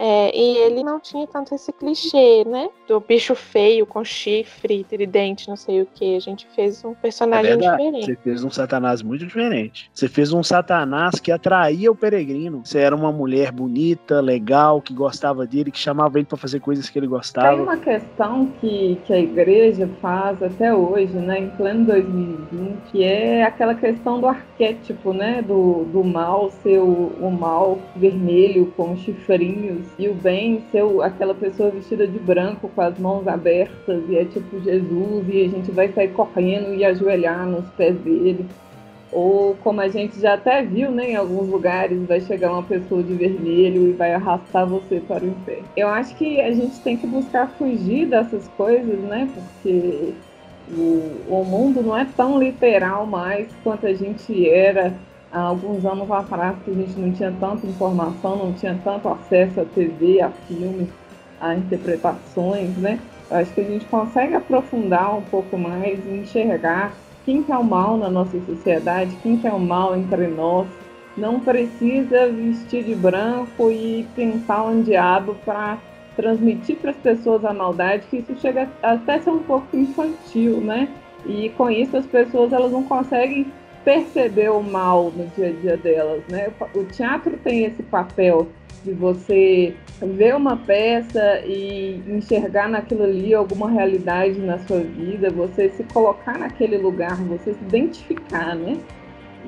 é, 0.00 0.30
e 0.32 0.58
ele 0.58 0.84
não 0.84 1.00
tinha 1.00 1.26
tanto 1.26 1.52
esse 1.56 1.72
clichê, 1.72 2.44
né? 2.46 2.68
Do 2.86 3.00
bicho 3.00 3.34
feio 3.34 3.84
com 3.84 4.04
chifre, 4.04 4.84
tridente, 4.84 5.48
não 5.48 5.56
sei 5.56 5.82
o 5.82 5.88
que. 5.92 6.14
A 6.14 6.20
gente 6.20 6.46
fez 6.54 6.84
um 6.84 6.94
personagem 6.94 7.54
é 7.54 7.56
diferente. 7.56 8.06
Você 8.06 8.16
fez 8.22 8.44
um 8.44 8.50
Satanás 8.50 9.02
muito 9.02 9.26
diferente. 9.26 9.90
Você 9.92 10.08
fez 10.08 10.32
um 10.32 10.40
Satanás 10.40 11.18
que 11.18 11.32
atraía 11.32 11.90
o 11.90 11.96
peregrino. 11.96 12.60
Você 12.64 12.78
era 12.78 12.94
uma 12.94 13.10
mulher 13.10 13.50
bonita, 13.50 14.20
legal, 14.20 14.80
que 14.80 14.94
gostava 14.94 15.44
dele, 15.44 15.72
que 15.72 15.78
chamava 15.80 16.16
ele 16.16 16.26
para 16.26 16.38
fazer 16.38 16.60
coisas 16.60 16.88
que 16.88 16.96
ele 16.96 17.08
gostava. 17.08 17.56
Tem 17.56 17.60
uma 17.60 17.76
questão 17.76 18.46
que, 18.60 19.00
que 19.04 19.12
a 19.12 19.18
igreja 19.18 19.90
faz 20.00 20.40
até 20.40 20.72
hoje, 20.72 21.14
né? 21.14 21.40
Em 21.40 21.50
pleno 21.50 21.84
2020, 21.86 22.82
que 22.92 23.02
é 23.02 23.42
aquela 23.42 23.74
questão 23.74 24.20
do 24.20 24.28
arquétipo, 24.28 25.12
né? 25.12 25.42
Do, 25.42 25.84
do 25.86 26.04
mal 26.04 26.52
ser 26.62 26.78
o, 26.78 27.12
o 27.20 27.32
mal 27.32 27.80
vermelho 27.96 28.72
com 28.76 28.96
chifrinhos 28.96 29.87
e 29.98 30.08
o 30.08 30.14
bem 30.14 30.62
ser 30.70 30.82
aquela 31.02 31.34
pessoa 31.34 31.70
vestida 31.70 32.06
de 32.06 32.18
branco 32.18 32.70
com 32.74 32.80
as 32.80 32.98
mãos 32.98 33.26
abertas 33.26 34.02
e 34.08 34.16
é 34.16 34.24
tipo 34.24 34.60
Jesus 34.60 35.26
e 35.28 35.44
a 35.44 35.48
gente 35.48 35.70
vai 35.70 35.88
sair 35.92 36.08
correndo 36.08 36.74
e 36.74 36.84
ajoelhar 36.84 37.46
nos 37.46 37.66
pés 37.70 37.96
dele. 37.98 38.46
Ou 39.10 39.56
como 39.64 39.80
a 39.80 39.88
gente 39.88 40.20
já 40.20 40.34
até 40.34 40.62
viu 40.62 40.90
né, 40.90 41.12
em 41.12 41.16
alguns 41.16 41.48
lugares, 41.48 42.06
vai 42.06 42.20
chegar 42.20 42.52
uma 42.52 42.62
pessoa 42.62 43.02
de 43.02 43.14
vermelho 43.14 43.88
e 43.88 43.92
vai 43.92 44.12
arrastar 44.12 44.66
você 44.66 45.00
para 45.00 45.24
o 45.24 45.28
inferno. 45.28 45.64
Eu 45.76 45.88
acho 45.88 46.14
que 46.16 46.40
a 46.40 46.52
gente 46.52 46.78
tem 46.80 46.96
que 46.96 47.06
buscar 47.06 47.48
fugir 47.52 48.06
dessas 48.06 48.46
coisas, 48.48 48.98
né? 49.00 49.28
Porque 49.32 50.12
o, 50.70 51.22
o 51.28 51.44
mundo 51.44 51.82
não 51.82 51.96
é 51.96 52.06
tão 52.16 52.38
literal 52.38 53.06
mais 53.06 53.48
quanto 53.64 53.86
a 53.86 53.94
gente 53.94 54.48
era 54.48 54.94
há 55.32 55.40
alguns 55.40 55.84
anos 55.84 56.10
atrás 56.10 56.56
que 56.64 56.70
a 56.70 56.74
gente 56.74 56.98
não 56.98 57.12
tinha 57.12 57.32
tanta 57.38 57.66
informação, 57.66 58.36
não 58.36 58.52
tinha 58.52 58.78
tanto 58.82 59.08
acesso 59.08 59.60
à 59.60 59.64
TV, 59.64 60.20
a 60.20 60.30
filmes, 60.30 60.88
a 61.40 61.54
interpretações, 61.54 62.76
né? 62.76 62.98
Eu 63.30 63.36
acho 63.36 63.52
que 63.52 63.60
a 63.60 63.64
gente 63.64 63.84
consegue 63.86 64.34
aprofundar 64.34 65.16
um 65.16 65.22
pouco 65.22 65.58
mais 65.58 65.98
e 66.06 66.10
enxergar 66.10 66.92
quem 67.24 67.42
que 67.42 67.52
é 67.52 67.58
o 67.58 67.64
mal 67.64 67.98
na 67.98 68.08
nossa 68.08 68.40
sociedade, 68.46 69.16
quem 69.22 69.36
que 69.36 69.46
é 69.46 69.52
o 69.52 69.60
mal 69.60 69.94
entre 69.94 70.26
nós. 70.28 70.66
Não 71.16 71.40
precisa 71.40 72.28
vestir 72.28 72.84
de 72.84 72.94
branco 72.94 73.70
e 73.70 74.06
pintar 74.14 74.64
um 74.64 74.82
diabo 74.82 75.36
para 75.44 75.78
transmitir 76.16 76.76
para 76.76 76.92
as 76.92 76.96
pessoas 76.96 77.44
a 77.44 77.52
maldade, 77.52 78.06
que 78.08 78.18
isso 78.18 78.34
chega 78.40 78.68
até 78.82 79.16
a 79.16 79.20
ser 79.20 79.30
um 79.30 79.40
pouco 79.40 79.76
infantil, 79.76 80.60
né? 80.60 80.88
E 81.26 81.50
com 81.50 81.68
isso 81.70 81.96
as 81.96 82.06
pessoas 82.06 82.52
elas 82.52 82.72
não 82.72 82.84
conseguem 82.84 83.52
perceber 83.88 84.50
o 84.50 84.62
mal 84.62 85.10
no 85.16 85.26
dia 85.28 85.48
a 85.48 85.50
dia 85.50 85.76
delas, 85.78 86.22
né? 86.28 86.50
O 86.74 86.84
teatro 86.84 87.38
tem 87.42 87.64
esse 87.64 87.82
papel 87.82 88.46
de 88.84 88.92
você 88.92 89.74
ver 90.02 90.36
uma 90.36 90.58
peça 90.58 91.40
e 91.46 91.98
enxergar 92.06 92.68
naquilo 92.68 93.04
ali 93.04 93.32
alguma 93.32 93.70
realidade 93.70 94.38
na 94.40 94.58
sua 94.58 94.80
vida, 94.80 95.30
você 95.30 95.70
se 95.70 95.84
colocar 95.84 96.38
naquele 96.38 96.76
lugar, 96.76 97.16
você 97.16 97.54
se 97.54 97.60
identificar, 97.62 98.54
né? 98.54 98.76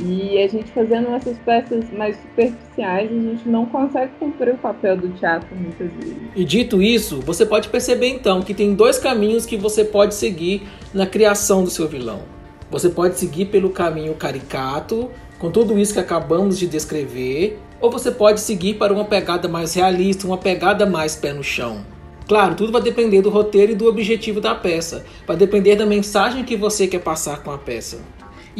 E 0.00 0.38
a 0.38 0.49
gente 0.49 0.73
fazendo 0.73 1.14
essas 1.14 1.37
peças 1.40 1.85
mais 1.92 2.16
superficiais, 2.16 3.11
a 3.11 3.14
gente 3.14 3.47
não 3.47 3.66
consegue 3.66 4.12
cumprir 4.18 4.54
o 4.54 4.56
papel 4.56 4.97
do 4.97 5.11
teatro 5.18 5.54
muitas 5.54 5.90
vezes. 5.92 6.16
E 6.35 6.44
dito 6.47 6.80
isso, 6.80 7.20
você 7.20 7.44
pode 7.44 7.68
perceber 7.68 8.09
então 8.09 8.40
que 8.40 8.54
tem 8.54 8.75
dois 8.75 8.99
caminhos 8.99 9.44
que 9.44 9.59
você 9.59 9.85
pode 9.85 10.14
seguir 10.14 10.62
na 10.94 11.06
criação 11.06 11.62
do 11.62 11.68
seu 11.68 11.87
vilão. 11.87 12.39
Você 12.71 12.89
pode 12.89 13.19
seguir 13.19 13.47
pelo 13.47 13.71
caminho 13.71 14.15
caricato, 14.15 15.11
com 15.39 15.50
tudo 15.50 15.79
isso 15.79 15.93
que 15.93 16.00
acabamos 16.00 16.59
de 16.59 16.67
descrever, 16.67 17.59
ou 17.81 17.91
você 17.91 18.11
pode 18.11 18.41
seguir 18.41 18.75
para 18.75 18.93
uma 18.93 19.05
pegada 19.05 19.49
mais 19.49 19.75
realista, 19.75 20.27
uma 20.27 20.39
pegada 20.39 20.87
mais 20.87 21.17
pé 21.17 21.33
no 21.33 21.43
chão. 21.43 21.85
Claro, 22.29 22.55
tudo 22.55 22.71
vai 22.71 22.81
depender 22.81 23.23
do 23.23 23.31
roteiro 23.31 23.73
e 23.73 23.75
do 23.75 23.89
objetivo 23.89 24.41
da 24.41 24.55
peça, 24.55 25.05
vai 25.27 25.37
depender 25.37 25.75
da 25.75 25.85
mensagem 25.85 26.45
que 26.45 26.57
você 26.57 26.87
quer 26.87 27.00
passar 27.00 27.43
com 27.43 27.50
a 27.50 27.59
peça. 27.59 27.99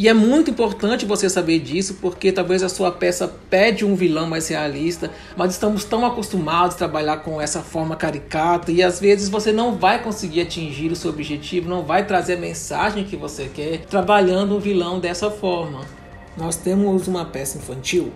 E 0.01 0.07
é 0.07 0.15
muito 0.15 0.49
importante 0.49 1.05
você 1.05 1.29
saber 1.29 1.59
disso, 1.59 1.99
porque 2.01 2.31
talvez 2.31 2.63
a 2.63 2.69
sua 2.69 2.91
peça 2.91 3.31
pede 3.51 3.85
um 3.85 3.93
vilão 3.93 4.25
mais 4.25 4.47
realista, 4.47 5.11
mas 5.37 5.51
estamos 5.51 5.85
tão 5.85 6.03
acostumados 6.03 6.73
a 6.73 6.79
trabalhar 6.79 7.17
com 7.17 7.39
essa 7.39 7.61
forma 7.61 7.95
caricata 7.95 8.71
e 8.71 8.81
às 8.81 8.99
vezes 8.99 9.29
você 9.29 9.51
não 9.51 9.77
vai 9.77 10.01
conseguir 10.01 10.41
atingir 10.41 10.91
o 10.91 10.95
seu 10.95 11.11
objetivo, 11.11 11.69
não 11.69 11.83
vai 11.83 12.03
trazer 12.03 12.33
a 12.33 12.39
mensagem 12.39 13.03
que 13.03 13.15
você 13.15 13.45
quer 13.45 13.85
trabalhando 13.85 14.55
um 14.55 14.59
vilão 14.59 14.99
dessa 14.99 15.29
forma. 15.29 15.81
Nós 16.35 16.55
temos 16.55 17.07
uma 17.07 17.23
peça 17.23 17.59
infantil 17.59 18.11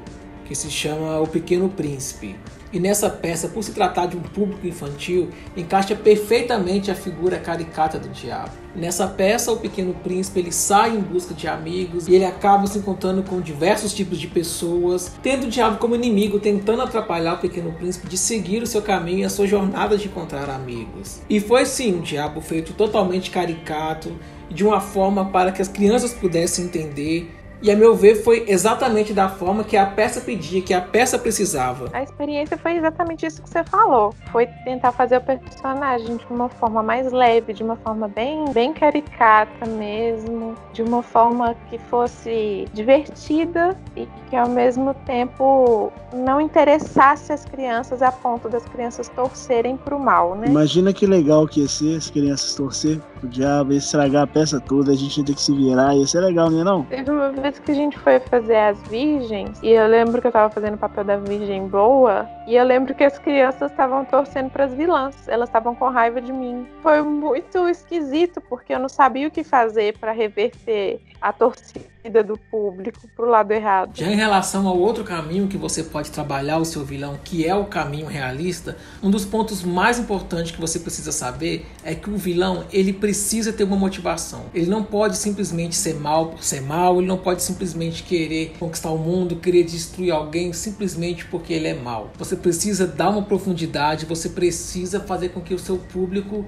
que 0.46 0.56
se 0.56 0.72
chama 0.72 1.20
O 1.20 1.27
Pequeno 1.27 1.70
Príncipe. 1.70 2.36
E 2.75 2.79
nessa 2.79 3.10
peça, 3.10 3.48
por 3.48 3.63
se 3.63 3.72
tratar 3.72 4.05
de 4.05 4.17
um 4.17 4.22
público 4.22 4.67
infantil, 4.67 5.29
encaixa 5.55 5.96
perfeitamente 5.96 6.91
a 6.91 6.96
figura 6.96 7.39
caricata 7.39 7.98
do 7.98 8.10
diabo. 8.10 8.51
Nessa 8.75 9.08
peça, 9.08 9.50
o 9.50 9.55
pequeno 9.55 9.94
príncipe 9.94 10.41
ele 10.41 10.51
sai 10.51 10.94
em 10.94 11.00
busca 11.00 11.34
de 11.34 11.48
amigos 11.48 12.10
e 12.10 12.13
ele 12.13 12.25
acaba 12.25 12.67
se 12.67 12.77
encontrando 12.77 13.24
com 13.24 13.39
diversos 13.39 13.94
tipos 13.94 14.20
de 14.20 14.27
pessoas, 14.27 15.13
tendo 15.24 15.46
o 15.46 15.50
diabo 15.50 15.77
como 15.77 15.96
inimigo, 15.96 16.38
tentando 16.38 16.82
atrapalhar 16.82 17.36
o 17.36 17.38
pequeno 17.38 17.72
príncipe 17.72 18.10
de 18.10 18.17
seguir 18.17 18.62
o 18.62 18.67
seu 18.67 18.82
caminho 18.82 19.20
e 19.20 19.24
a 19.24 19.29
sua 19.29 19.48
jornada 19.48 19.98
de 19.98 20.08
encontrar 20.10 20.50
amigos. 20.50 21.22
E 21.29 21.39
foi 21.39 21.65
sim 21.65 21.96
um 21.96 22.01
diabo 22.01 22.41
feito 22.41 22.74
totalmente 22.74 23.32
caricato, 23.32 24.13
de 24.50 24.65
uma 24.65 24.82
forma 24.82 25.25
para 25.25 25.53
que 25.53 25.62
as 25.62 25.70
crianças 25.70 26.13
pudessem 26.13 26.65
entender 26.65 27.34
E 27.62 27.71
a 27.71 27.75
meu 27.75 27.95
ver 27.95 28.15
foi 28.24 28.45
exatamente 28.47 29.13
da 29.13 29.29
forma 29.29 29.63
que 29.63 29.77
a 29.77 29.85
peça 29.85 30.21
pedia, 30.21 30.62
que 30.62 30.74
a 30.74 30.81
peça 30.81 31.17
precisava. 31.17 31.89
A 31.93 32.03
experiência 32.03 32.57
foi 32.57 32.77
exatamente 32.77 33.25
isso 33.25 33.41
que 33.41 33.50
você 33.50 33.63
falou. 33.63 34.13
Foi 34.31 34.47
tentar 34.63 34.91
fazer 34.91 35.17
o 35.17 35.21
personagem 35.21 36.17
de 36.17 36.25
uma 36.29 36.50
forma 36.50 36.83
mais 36.83 37.12
leve, 37.12 37.53
de 37.53 37.63
uma 37.63 37.75
forma 37.77 38.07
bem, 38.07 38.45
bem 38.51 38.74
caricata 38.74 39.65
mesmo, 39.65 40.55
de 40.74 40.83
uma 40.83 41.01
forma 41.01 41.55
que 41.69 41.77
fosse 41.77 42.67
divertida 42.74 43.75
e 43.95 44.07
que 44.29 44.35
ao 44.35 44.50
mesmo 44.50 44.93
tempo 45.05 45.91
não 46.13 46.39
interessasse 46.39 47.31
as 47.31 47.45
crianças 47.45 48.01
a 48.01 48.12
ponto 48.12 48.50
das 48.50 48.65
crianças 48.65 49.09
torcerem 49.09 49.77
pro 49.77 50.00
mal, 50.00 50.35
né? 50.35 50.47
Imagina 50.47 50.93
que 50.93 51.05
legal 51.05 51.47
que 51.47 51.62
ia 51.62 51.67
ser 51.67 51.97
as 51.97 52.09
crianças 52.09 52.55
torcer 52.55 53.00
pro 53.19 53.27
diabo, 53.27 53.71
ia 53.74 53.79
estragar 53.79 54.24
a 54.24 54.27
peça 54.27 54.59
toda, 54.59 54.91
a 54.91 54.95
gente 54.95 55.17
ia 55.17 55.25
ter 55.25 55.35
que 55.35 55.41
se 55.41 55.53
virar, 55.53 55.95
ia 55.95 56.07
ser 56.07 56.19
legal, 56.21 56.50
não 56.50 56.57
ia 56.57 56.63
não? 56.63 56.83
Teve 56.83 57.12
uma 57.12 57.31
vez 57.46 57.60
que 57.60 57.72
a 57.72 57.75
gente 57.75 57.98
foi 58.00 58.20
fazer 58.20 58.56
as 58.56 58.82
virgens, 58.88 59.60
e 59.62 59.70
eu 59.70 59.88
lembro 59.88 60.20
que 60.20 60.28
eu 60.28 60.32
tava 60.32 60.50
fazendo 60.52 60.75
o 60.75 60.78
papel 60.78 61.04
da 61.04 61.18
virgem 61.18 61.68
boa, 61.68 62.28
e 62.48 62.56
eu 62.56 62.64
lembro 62.64 62.96
que 62.96 63.04
as 63.04 63.20
crianças 63.20 63.70
estavam 63.70 64.04
torcendo 64.04 64.50
para 64.50 64.66
as 64.66 64.74
vilãs, 64.74 65.28
elas 65.28 65.48
estavam 65.48 65.75
com 65.75 65.88
raiva 65.90 66.20
de 66.20 66.34
mim. 66.34 66.68
Foi 66.82 67.04
muito 67.04 67.70
esquisito, 67.70 68.42
porque 68.42 68.74
eu 68.74 68.80
não 68.80 68.90
sabia 68.90 69.28
o 69.28 69.32
que 69.32 69.44
fazer 69.44 69.98
para 70.00 70.12
reverter 70.12 71.00
a 71.22 71.32
torcida 71.32 71.95
do 72.09 72.38
público 72.38 73.07
pro 73.15 73.29
lado 73.29 73.51
errado. 73.51 73.91
Já 73.95 74.07
em 74.12 74.15
relação 74.15 74.67
ao 74.67 74.77
outro 74.77 75.03
caminho 75.03 75.47
que 75.47 75.57
você 75.57 75.83
pode 75.83 76.12
trabalhar 76.12 76.57
o 76.57 76.65
seu 76.65 76.83
vilão, 76.83 77.17
que 77.24 77.45
é 77.45 77.55
o 77.55 77.65
caminho 77.65 78.05
realista, 78.05 78.77
um 79.01 79.09
dos 79.09 79.25
pontos 79.25 79.63
mais 79.63 80.00
importantes 80.00 80.51
que 80.51 80.62
você 80.62 80.79
precisa 80.79 81.12
saber 81.12 81.65
é 81.83 81.95
que 81.95 82.09
o 82.09 82.17
vilão, 82.17 82.65
ele 82.71 82.93
precisa 82.93 83.51
ter 83.51 83.63
uma 83.63 83.75
motivação. 83.75 84.45
Ele 84.53 84.67
não 84.67 84.83
pode 84.83 85.17
simplesmente 85.17 85.75
ser 85.75 85.95
mal 85.95 86.27
por 86.27 86.43
ser 86.43 86.62
mal, 86.62 86.97
ele 86.97 87.07
não 87.07 87.17
pode 87.17 87.41
simplesmente 87.41 88.03
querer 88.03 88.53
conquistar 88.59 88.91
o 88.91 88.97
mundo, 88.97 89.38
querer 89.38 89.63
destruir 89.63 90.12
alguém 90.12 90.53
simplesmente 90.53 91.25
porque 91.25 91.53
ele 91.53 91.67
é 91.67 91.74
mal. 91.74 92.12
Você 92.17 92.35
precisa 92.35 92.85
dar 92.85 93.09
uma 93.09 93.24
profundidade, 93.24 94.05
você 94.05 94.29
precisa 94.29 95.00
fazer 95.00 95.29
com 95.29 95.41
que 95.41 95.53
o 95.53 95.59
seu 95.59 95.77
público 95.77 96.45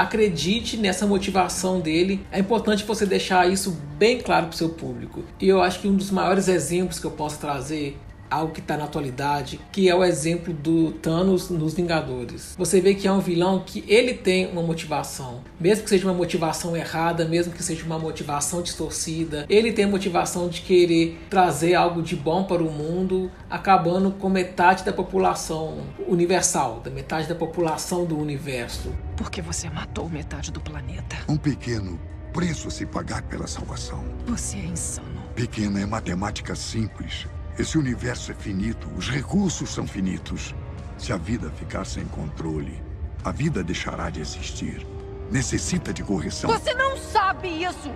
acredite 0.00 0.78
nessa 0.78 1.06
motivação 1.06 1.78
dele. 1.78 2.24
É 2.32 2.38
importante 2.38 2.84
você 2.84 3.04
deixar 3.04 3.50
isso 3.50 3.76
bem 3.98 4.18
claro 4.18 4.46
para 4.46 4.54
o 4.54 4.56
seu 4.56 4.70
público. 4.70 5.22
E 5.38 5.46
eu 5.46 5.60
acho 5.60 5.78
que 5.78 5.88
um 5.88 5.94
dos 5.94 6.10
maiores 6.10 6.48
exemplos 6.48 6.98
que 6.98 7.04
eu 7.04 7.10
posso 7.10 7.38
trazer 7.38 7.98
algo 8.30 8.52
que 8.52 8.60
está 8.60 8.76
na 8.76 8.84
atualidade, 8.84 9.60
que 9.72 9.88
é 9.88 9.94
o 9.94 10.04
exemplo 10.04 10.54
do 10.54 10.92
Thanos 10.92 11.50
nos 11.50 11.74
Vingadores. 11.74 12.54
Você 12.56 12.80
vê 12.80 12.94
que 12.94 13.08
é 13.08 13.12
um 13.12 13.18
vilão 13.18 13.62
que 13.66 13.84
ele 13.88 14.14
tem 14.14 14.46
uma 14.46 14.62
motivação, 14.62 15.40
mesmo 15.58 15.84
que 15.84 15.90
seja 15.90 16.06
uma 16.06 16.14
motivação 16.14 16.76
errada, 16.76 17.24
mesmo 17.24 17.52
que 17.52 17.62
seja 17.62 17.84
uma 17.84 17.98
motivação 17.98 18.62
distorcida, 18.62 19.44
ele 19.48 19.72
tem 19.72 19.84
a 19.84 19.88
motivação 19.88 20.48
de 20.48 20.60
querer 20.60 21.18
trazer 21.28 21.74
algo 21.74 22.00
de 22.00 22.14
bom 22.14 22.44
para 22.44 22.62
o 22.62 22.70
mundo, 22.70 23.30
acabando 23.50 24.12
com 24.12 24.28
metade 24.28 24.84
da 24.84 24.92
população 24.92 25.78
universal, 26.06 26.80
da 26.84 26.90
metade 26.90 27.28
da 27.28 27.34
população 27.34 28.04
do 28.04 28.16
universo. 28.16 28.92
Porque 29.20 29.42
você 29.42 29.68
matou 29.68 30.08
metade 30.08 30.50
do 30.50 30.62
planeta. 30.62 31.14
Um 31.28 31.36
pequeno 31.36 32.00
preço 32.32 32.68
a 32.68 32.70
se 32.70 32.86
pagar 32.86 33.20
pela 33.20 33.46
salvação. 33.46 34.02
Você 34.24 34.56
é 34.56 34.64
insano. 34.64 35.20
Pequeno 35.34 35.78
é 35.78 35.84
matemática 35.84 36.54
simples. 36.54 37.26
Esse 37.58 37.76
universo 37.76 38.32
é 38.32 38.34
finito, 38.34 38.88
os 38.96 39.10
recursos 39.10 39.68
são 39.68 39.86
finitos. 39.86 40.54
Se 40.96 41.12
a 41.12 41.18
vida 41.18 41.50
ficar 41.50 41.84
sem 41.84 42.06
controle, 42.06 42.82
a 43.22 43.30
vida 43.30 43.62
deixará 43.62 44.08
de 44.08 44.22
existir. 44.22 44.86
Necessita 45.30 45.92
de 45.92 46.02
correção. 46.02 46.50
Você 46.50 46.72
não 46.72 46.96
sabe 46.96 47.62
isso! 47.62 47.92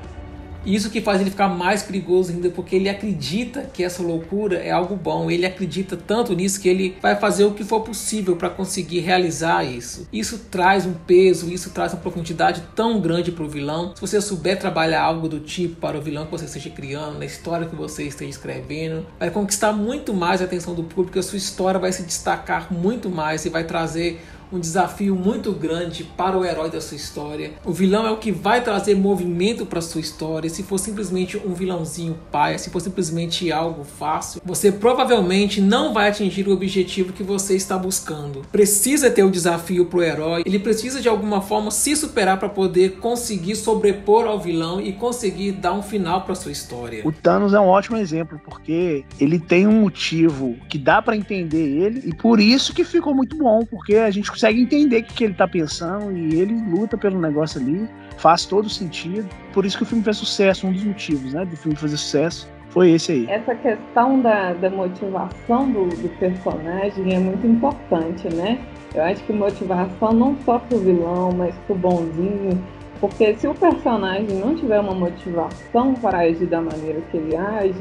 Isso 0.64 0.90
que 0.90 1.00
faz 1.00 1.20
ele 1.20 1.30
ficar 1.30 1.48
mais 1.48 1.82
perigoso 1.82 2.32
ainda, 2.32 2.50
porque 2.50 2.76
ele 2.76 2.88
acredita 2.88 3.62
que 3.72 3.82
essa 3.82 4.02
loucura 4.02 4.56
é 4.56 4.70
algo 4.70 4.96
bom. 4.96 5.30
Ele 5.30 5.44
acredita 5.44 5.96
tanto 5.96 6.34
nisso 6.34 6.60
que 6.60 6.68
ele 6.68 6.96
vai 7.00 7.16
fazer 7.16 7.44
o 7.44 7.52
que 7.52 7.64
for 7.64 7.80
possível 7.80 8.36
para 8.36 8.50
conseguir 8.50 9.00
realizar 9.00 9.64
isso. 9.64 10.08
Isso 10.12 10.38
traz 10.50 10.86
um 10.86 10.94
peso, 10.94 11.52
isso 11.52 11.70
traz 11.70 11.92
uma 11.92 12.00
profundidade 12.00 12.62
tão 12.74 13.00
grande 13.00 13.30
para 13.30 13.44
o 13.44 13.48
vilão. 13.48 13.92
Se 13.94 14.00
você 14.00 14.20
souber 14.20 14.58
trabalhar 14.58 15.02
algo 15.02 15.28
do 15.28 15.40
tipo 15.40 15.76
para 15.76 15.98
o 15.98 16.02
vilão 16.02 16.24
que 16.24 16.32
você 16.32 16.46
esteja 16.46 16.70
criando, 16.70 17.18
na 17.18 17.24
história 17.24 17.66
que 17.66 17.76
você 17.76 18.04
esteja 18.04 18.30
escrevendo, 18.30 19.06
vai 19.18 19.30
conquistar 19.30 19.72
muito 19.72 20.14
mais 20.14 20.40
a 20.40 20.44
atenção 20.44 20.74
do 20.74 20.82
público. 20.82 21.18
A 21.18 21.22
sua 21.22 21.38
história 21.38 21.78
vai 21.78 21.92
se 21.92 22.02
destacar 22.02 22.72
muito 22.72 23.10
mais 23.10 23.44
e 23.44 23.48
vai 23.48 23.64
trazer 23.64 24.20
um 24.52 24.58
desafio 24.58 25.14
muito 25.14 25.52
grande 25.52 26.04
para 26.04 26.36
o 26.36 26.44
herói 26.44 26.70
da 26.70 26.80
sua 26.80 26.96
história. 26.96 27.52
O 27.64 27.72
vilão 27.72 28.06
é 28.06 28.10
o 28.10 28.16
que 28.16 28.32
vai 28.32 28.62
trazer 28.62 28.94
movimento 28.94 29.66
para 29.66 29.80
sua 29.80 30.00
história. 30.00 30.48
Se 30.50 30.62
for 30.62 30.78
simplesmente 30.78 31.36
um 31.36 31.54
vilãozinho 31.54 32.16
paia, 32.30 32.58
se 32.58 32.70
for 32.70 32.80
simplesmente 32.80 33.50
algo 33.50 33.84
fácil, 33.84 34.40
você 34.44 34.70
provavelmente 34.70 35.60
não 35.60 35.92
vai 35.92 36.08
atingir 36.08 36.48
o 36.48 36.52
objetivo 36.52 37.12
que 37.12 37.22
você 37.22 37.56
está 37.56 37.76
buscando. 37.76 38.42
Precisa 38.52 39.10
ter 39.10 39.22
o 39.22 39.28
um 39.28 39.30
desafio 39.30 39.86
para 39.86 39.98
o 39.98 40.02
herói, 40.02 40.42
ele 40.46 40.58
precisa 40.58 41.00
de 41.00 41.08
alguma 41.08 41.40
forma 41.40 41.70
se 41.70 41.96
superar 41.96 42.38
para 42.38 42.48
poder 42.48 42.96
conseguir 42.96 43.56
sobrepor 43.56 44.26
ao 44.26 44.38
vilão 44.38 44.80
e 44.80 44.92
conseguir 44.92 45.52
dar 45.52 45.72
um 45.72 45.82
final 45.82 46.22
para 46.22 46.34
sua 46.34 46.52
história. 46.52 47.02
O 47.04 47.12
Thanos 47.12 47.54
é 47.54 47.60
um 47.60 47.66
ótimo 47.66 47.96
exemplo 47.96 48.40
porque 48.44 49.04
ele 49.20 49.38
tem 49.38 49.66
um 49.66 49.80
motivo 49.80 50.56
que 50.68 50.78
dá 50.78 51.00
para 51.00 51.16
entender 51.16 51.66
ele 51.66 52.02
e 52.06 52.14
por 52.14 52.40
isso 52.40 52.74
que 52.74 52.84
ficou 52.84 53.14
muito 53.14 53.36
bom, 53.36 53.64
porque 53.64 53.96
a 53.96 54.10
gente 54.10 54.30
consegue 54.34 54.60
entender 54.60 54.98
o 54.98 55.04
que 55.04 55.24
ele 55.24 55.34
tá 55.34 55.46
pensando 55.46 56.16
e 56.16 56.40
ele 56.40 56.54
luta 56.68 56.98
pelo 56.98 57.20
negócio 57.20 57.60
ali, 57.60 57.88
faz 58.18 58.44
todo 58.44 58.68
sentido. 58.68 59.28
Por 59.52 59.64
isso 59.64 59.76
que 59.76 59.84
o 59.84 59.86
filme 59.86 60.02
fez 60.02 60.16
sucesso, 60.16 60.66
um 60.66 60.72
dos 60.72 60.84
motivos, 60.84 61.32
né, 61.32 61.44
do 61.44 61.56
filme 61.56 61.76
fazer 61.76 61.96
sucesso 61.96 62.52
foi 62.70 62.90
esse 62.90 63.12
aí. 63.12 63.26
Essa 63.30 63.54
questão 63.54 64.20
da, 64.20 64.52
da 64.54 64.68
motivação 64.68 65.70
do, 65.70 65.86
do 65.86 66.08
personagem 66.18 67.14
é 67.14 67.18
muito 67.20 67.46
importante, 67.46 68.28
né? 68.34 68.58
Eu 68.92 69.04
acho 69.04 69.22
que 69.22 69.32
motivação 69.32 70.12
não 70.12 70.36
só 70.44 70.58
pro 70.58 70.78
vilão, 70.78 71.30
mas 71.30 71.54
pro 71.66 71.76
bonzinho. 71.76 72.60
Porque 73.00 73.36
se 73.36 73.46
o 73.46 73.54
personagem 73.54 74.38
não 74.40 74.56
tiver 74.56 74.80
uma 74.80 74.94
motivação 74.94 75.94
para 75.94 76.18
agir 76.18 76.46
da 76.46 76.60
maneira 76.60 77.00
que 77.12 77.16
ele 77.16 77.36
age, 77.36 77.80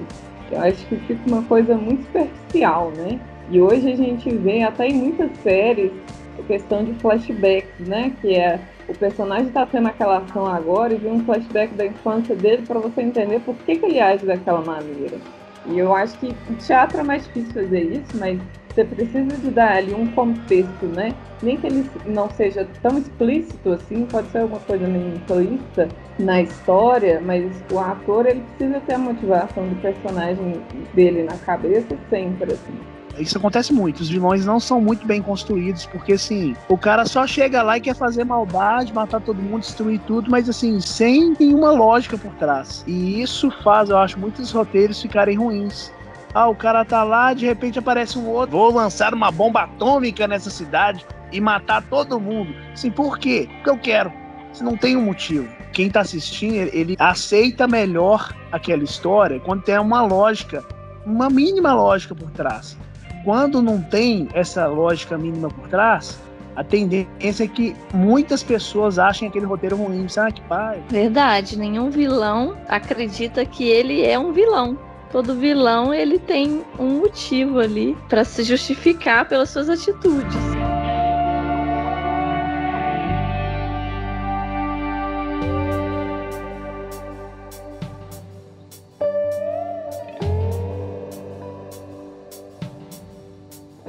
eu 0.51 0.61
acho 0.61 0.85
que 0.85 0.95
fica 0.97 1.21
uma 1.27 1.41
coisa 1.41 1.75
muito 1.75 2.03
superficial, 2.03 2.91
né? 2.95 3.19
E 3.49 3.59
hoje 3.59 3.91
a 3.91 3.95
gente 3.95 4.29
vê 4.37 4.61
até 4.61 4.87
em 4.87 4.93
muitas 4.93 5.35
séries 5.37 5.91
questão 6.41 6.83
de 6.83 6.93
flashbacks, 6.95 7.87
né? 7.87 8.11
Que 8.21 8.35
é 8.35 8.59
o 8.87 8.93
personagem 8.93 9.47
está 9.47 9.65
tendo 9.65 9.87
aquela 9.87 10.17
ação 10.17 10.45
agora 10.45 10.93
e 10.93 10.97
vê 10.97 11.07
um 11.07 11.23
flashback 11.23 11.73
da 11.75 11.85
infância 11.85 12.35
dele 12.35 12.63
para 12.67 12.79
você 12.79 13.01
entender 13.01 13.39
por 13.41 13.55
que, 13.57 13.77
que 13.77 13.85
ele 13.85 13.99
age 13.99 14.25
daquela 14.25 14.61
maneira. 14.61 15.17
E 15.65 15.77
eu 15.77 15.93
acho 15.93 16.17
que 16.17 16.35
o 16.49 16.55
teatro 16.55 16.99
é 16.99 17.03
mais 17.03 17.23
difícil 17.25 17.53
fazer 17.53 17.81
isso, 17.83 18.17
mas 18.17 18.39
você 18.73 18.83
precisa 18.83 19.37
de 19.37 19.51
dar 19.51 19.77
ali 19.77 19.93
um 19.93 20.07
contexto, 20.07 20.85
né? 20.87 21.13
Nem 21.41 21.57
que 21.57 21.67
ele 21.67 21.85
não 22.07 22.29
seja 22.31 22.67
tão 22.81 22.97
explícito 22.97 23.71
assim, 23.71 24.05
pode 24.05 24.29
ser 24.29 24.39
alguma 24.39 24.59
coisa 24.61 24.87
meio 24.87 25.09
implícita 25.09 25.87
na 26.17 26.41
história, 26.41 27.21
mas 27.21 27.63
o 27.71 27.79
ator 27.79 28.25
ele 28.25 28.41
precisa 28.57 28.81
ter 28.81 28.95
a 28.95 28.97
motivação 28.97 29.67
do 29.67 29.75
personagem 29.75 30.61
dele 30.93 31.23
na 31.23 31.37
cabeça 31.37 31.95
sempre, 32.09 32.53
assim. 32.53 32.92
Isso 33.17 33.37
acontece 33.37 33.71
muito. 33.71 34.01
Os 34.01 34.09
vilões 34.09 34.45
não 34.45 34.59
são 34.59 34.81
muito 34.81 35.05
bem 35.05 35.21
construídos, 35.21 35.85
porque 35.85 36.13
assim, 36.13 36.55
o 36.67 36.77
cara 36.77 37.05
só 37.05 37.27
chega 37.27 37.61
lá 37.61 37.77
e 37.77 37.81
quer 37.81 37.95
fazer 37.95 38.23
maldade, 38.23 38.93
matar 38.93 39.21
todo 39.21 39.41
mundo, 39.41 39.61
destruir 39.61 39.99
tudo, 40.01 40.31
mas 40.31 40.49
assim, 40.49 40.79
sem 40.79 41.35
nenhuma 41.39 41.71
lógica 41.71 42.17
por 42.17 42.33
trás. 42.35 42.83
E 42.87 43.21
isso 43.21 43.51
faz, 43.63 43.89
eu 43.89 43.97
acho, 43.97 44.19
muitos 44.19 44.51
roteiros 44.51 45.01
ficarem 45.01 45.37
ruins. 45.37 45.91
Ah, 46.33 46.49
o 46.49 46.55
cara 46.55 46.83
tá 46.83 47.03
lá, 47.03 47.33
de 47.33 47.45
repente 47.45 47.77
aparece 47.77 48.17
um 48.17 48.27
outro. 48.27 48.57
Vou 48.57 48.73
lançar 48.73 49.13
uma 49.13 49.31
bomba 49.31 49.63
atômica 49.63 50.27
nessa 50.27 50.49
cidade 50.49 51.05
e 51.31 51.39
matar 51.39 51.83
todo 51.83 52.19
mundo. 52.19 52.55
Assim, 52.73 52.89
por 52.89 53.19
quê? 53.19 53.47
Porque 53.47 53.69
eu 53.69 53.77
quero. 53.77 54.11
Se 54.51 54.63
não 54.63 54.75
tem 54.75 54.97
um 54.97 55.01
motivo. 55.01 55.47
Quem 55.71 55.89
tá 55.89 56.01
assistindo, 56.01 56.69
ele 56.73 56.95
aceita 56.99 57.67
melhor 57.67 58.33
aquela 58.51 58.83
história 58.83 59.39
quando 59.39 59.63
tem 59.63 59.77
uma 59.77 60.01
lógica, 60.01 60.63
uma 61.05 61.29
mínima 61.29 61.73
lógica 61.73 62.15
por 62.15 62.29
trás 62.31 62.77
quando 63.23 63.61
não 63.61 63.81
tem 63.81 64.27
essa 64.33 64.67
lógica 64.67 65.17
mínima 65.17 65.49
por 65.49 65.67
trás, 65.69 66.19
a 66.55 66.63
tendência 66.63 67.43
é 67.43 67.47
que 67.47 67.75
muitas 67.93 68.43
pessoas 68.43 68.99
achem 68.99 69.27
aquele 69.27 69.45
roteiro 69.45 69.75
ruim, 69.75 70.07
sabe? 70.07 70.33
Que 70.33 70.41
pai. 70.41 70.83
Verdade, 70.89 71.57
nenhum 71.57 71.89
vilão 71.89 72.55
acredita 72.67 73.45
que 73.45 73.67
ele 73.67 74.05
é 74.05 74.17
um 74.19 74.31
vilão. 74.31 74.77
Todo 75.11 75.35
vilão 75.35 75.93
ele 75.93 76.17
tem 76.17 76.63
um 76.79 76.99
motivo 76.99 77.59
ali 77.59 77.97
para 78.09 78.23
se 78.23 78.43
justificar 78.43 79.27
pelas 79.27 79.49
suas 79.49 79.69
atitudes. 79.69 80.62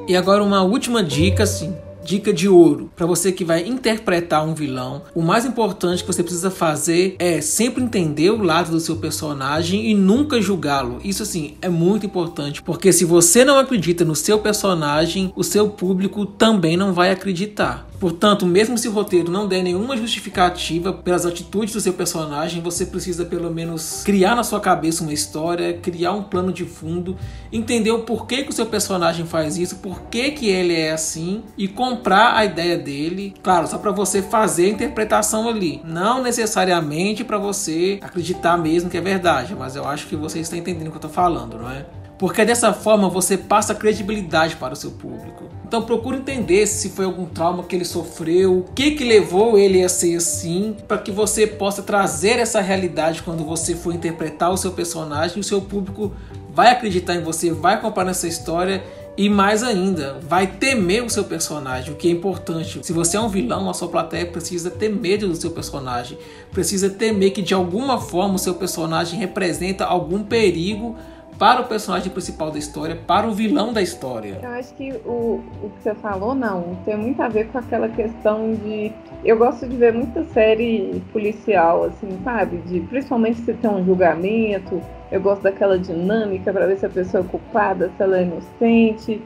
E 0.07 0.15
agora 0.15 0.45
uma 0.45 0.63
última 0.63 1.03
dica, 1.03 1.45
assim, 1.45 1.75
dica 2.05 2.33
de 2.33 2.47
ouro 2.49 2.91
para 2.95 3.07
você 3.07 3.33
que 3.33 3.45
vai 3.45 3.67
interpretar 3.67 4.47
um 4.47 4.55
vilão. 4.55 5.03
O 5.15 5.23
mais 5.23 5.47
importante 5.47 6.03
que 6.03 6.07
você 6.07 6.23
precisa 6.23 6.51
fazer 6.51 7.17
é 7.19 7.41
sempre 7.41 7.83
entender 7.83 8.31
o 8.31 8.43
lado 8.43 8.71
do 8.71 8.81
seu 8.81 8.97
personagem 8.97 9.91
e 9.91 9.95
nunca 9.95 10.41
julgá-lo. 10.41 10.99
Isso 11.03 11.23
assim 11.23 11.55
é 11.63 11.69
muito 11.69 12.05
importante, 12.05 12.63
porque 12.63 12.93
se 12.93 13.05
você 13.05 13.45
não 13.45 13.59
acredita 13.59 14.05
no 14.05 14.15
seu 14.15 14.39
personagem, 14.39 15.33
o 15.35 15.43
seu 15.43 15.71
público 15.71 16.27
também 16.27 16.77
não 16.77 16.93
vai 16.93 17.11
acreditar. 17.11 17.89
Portanto, 18.05 18.45
mesmo 18.45 18.77
se 18.77 18.87
o 18.87 18.93
roteiro 18.93 19.33
não 19.33 19.49
der 19.49 19.63
nenhuma 19.63 19.97
justificativa 19.97 20.93
pelas 20.93 21.25
atitudes 21.25 21.73
do 21.73 21.81
seu 21.81 21.95
personagem, 21.95 22.61
você 22.61 22.85
precisa 22.85 23.25
pelo 23.25 23.51
menos 23.51 24.03
criar 24.05 24.37
na 24.37 24.45
sua 24.45 24.61
cabeça 24.61 25.03
uma 25.03 25.13
história, 25.15 25.73
criar 25.79 26.13
um 26.13 26.23
plano 26.23 26.53
de 26.53 26.67
fundo, 26.67 27.17
entender 27.51 27.93
o 27.93 28.01
porquê 28.01 28.43
que 28.43 28.51
o 28.51 28.53
seu 28.53 28.67
personagem 28.67 29.25
faz 29.25 29.57
isso, 29.57 29.77
porquê 29.77 30.33
que 30.33 30.51
ele 30.51 30.75
é 30.75 30.93
assim 30.93 31.45
e 31.57 31.67
comprar 31.67 32.37
a 32.37 32.45
ideia 32.45 32.77
dele. 32.77 33.33
Claro, 33.43 33.67
só 33.67 33.79
para 33.79 33.91
você 33.91 34.21
fazer 34.21 34.67
a 34.67 34.69
interpretação 34.69 35.49
ali, 35.49 35.81
não 35.83 36.23
necessariamente 36.23 37.25
para 37.25 37.39
você 37.39 37.99
acreditar 38.03 38.59
mesmo 38.59 38.91
que 38.91 38.99
é 38.99 39.01
verdade, 39.01 39.57
mas 39.59 39.77
eu 39.77 39.89
acho 39.89 40.09
que 40.09 40.15
você 40.15 40.41
está 40.41 40.59
entendendo 40.59 40.89
o 40.89 40.91
que 40.91 40.99
eu 40.99 41.01
tô 41.01 41.09
falando, 41.09 41.57
não 41.57 41.71
é? 41.71 41.87
Porque 42.19 42.45
dessa 42.45 42.73
forma 42.73 43.09
você 43.09 43.37
passa 43.37 43.75
credibilidade 43.75 44.57
para 44.57 44.73
o 44.73 44.77
seu 44.77 44.93
público. 44.93 45.45
Então 45.67 45.83
procure 45.83 46.19
entender 46.19 46.67
se 46.67 46.91
foi 46.91 47.05
algum 47.05 47.27
trauma 47.27 47.65
que 47.65 47.75
ele 47.75 47.85
sofreu, 47.85 48.59
o 48.59 48.63
que 48.63 48.93
que 48.93 49.03
levou 49.03 49.59
ele 49.59 49.83
a 49.83 49.89
ser 49.89 50.17
assim, 50.17 50.77
para 50.87 50.99
que 50.99 51.11
você 51.11 51.47
possa 51.47 51.83
trazer 51.83 52.39
essa 52.39 52.61
realidade 52.61 53.23
quando 53.23 53.45
você 53.45 53.75
for 53.75 53.93
interpretar 53.93 54.53
o 54.53 54.57
seu 54.57 54.71
personagem, 54.71 55.41
o 55.41 55.45
seu 55.45 55.61
público 55.61 56.13
vai 56.51 56.71
acreditar 56.71 57.17
em 57.17 57.23
você, 57.23 57.51
vai 57.51 57.81
comprar 57.81 58.05
nessa 58.05 58.29
história 58.29 58.85
e 59.17 59.29
mais 59.29 59.63
ainda, 59.63 60.19
vai 60.23 60.47
temer 60.47 61.05
o 61.05 61.11
seu 61.11 61.25
personagem, 61.25 61.93
o 61.93 61.97
que 61.97 62.09
é 62.09 62.11
importante. 62.11 62.81
Se 62.83 62.93
você 62.93 63.17
é 63.17 63.21
um 63.21 63.29
vilão, 63.29 63.71
a 63.71 63.75
sua 63.75 63.89
plateia 63.89 64.27
precisa 64.27 64.71
ter 64.71 64.89
medo 64.89 65.29
do 65.29 65.37
seu 65.37 65.53
personagem, 65.53 66.19
precisa 66.53 66.91
temer 66.91 67.33
que 67.33 67.41
de 67.41 67.55
alguma 67.55 68.01
forma 68.01 68.35
o 68.35 68.39
seu 68.39 68.55
personagem 68.55 69.19
representa 69.19 69.85
algum 69.85 70.25
perigo 70.25 70.97
para 71.39 71.61
o 71.61 71.65
personagem 71.65 72.11
principal 72.11 72.51
da 72.51 72.59
história, 72.59 72.97
para 72.97 73.27
o 73.27 73.33
vilão 73.33 73.73
da 73.73 73.83
história. 73.83 74.39
Eu 74.43 74.51
acho 74.51 74.75
que 74.75 74.93
o, 75.05 75.43
o 75.63 75.71
que 75.71 75.83
você 75.83 75.95
falou, 75.95 76.35
não, 76.35 76.77
tem 76.85 76.97
muito 76.97 77.21
a 77.21 77.29
ver 77.29 77.49
com 77.49 77.59
aquela 77.59 77.89
questão 77.89 78.53
de. 78.55 78.93
Eu 79.25 79.39
gosto 79.39 79.67
de 79.67 79.77
ver 79.77 79.93
muita 79.93 80.25
série 80.25 81.03
policial, 81.13 81.85
assim, 81.85 82.09
sabe? 82.23 82.59
De, 82.59 82.81
principalmente 82.81 83.41
se 83.41 83.53
tem 83.53 83.71
um 83.71 83.85
julgamento. 83.85 84.81
Eu 85.11 85.21
gosto 85.21 85.43
daquela 85.43 85.79
dinâmica 85.79 86.53
para 86.53 86.67
ver 86.67 86.79
se 86.79 86.87
a 86.87 86.91
pessoa 86.91 87.25
é 87.25 87.27
culpada, 87.27 87.91
se 87.97 88.03
ela 88.03 88.19
é 88.19 88.23
inocente. 88.23 89.23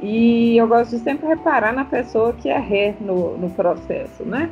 E 0.00 0.56
eu 0.56 0.68
gosto 0.68 0.96
de 0.96 1.02
sempre 1.02 1.26
reparar 1.26 1.72
na 1.72 1.84
pessoa 1.84 2.32
que 2.32 2.48
é 2.48 2.58
ré 2.58 2.94
no, 3.00 3.36
no 3.36 3.50
processo, 3.50 4.24
né? 4.24 4.50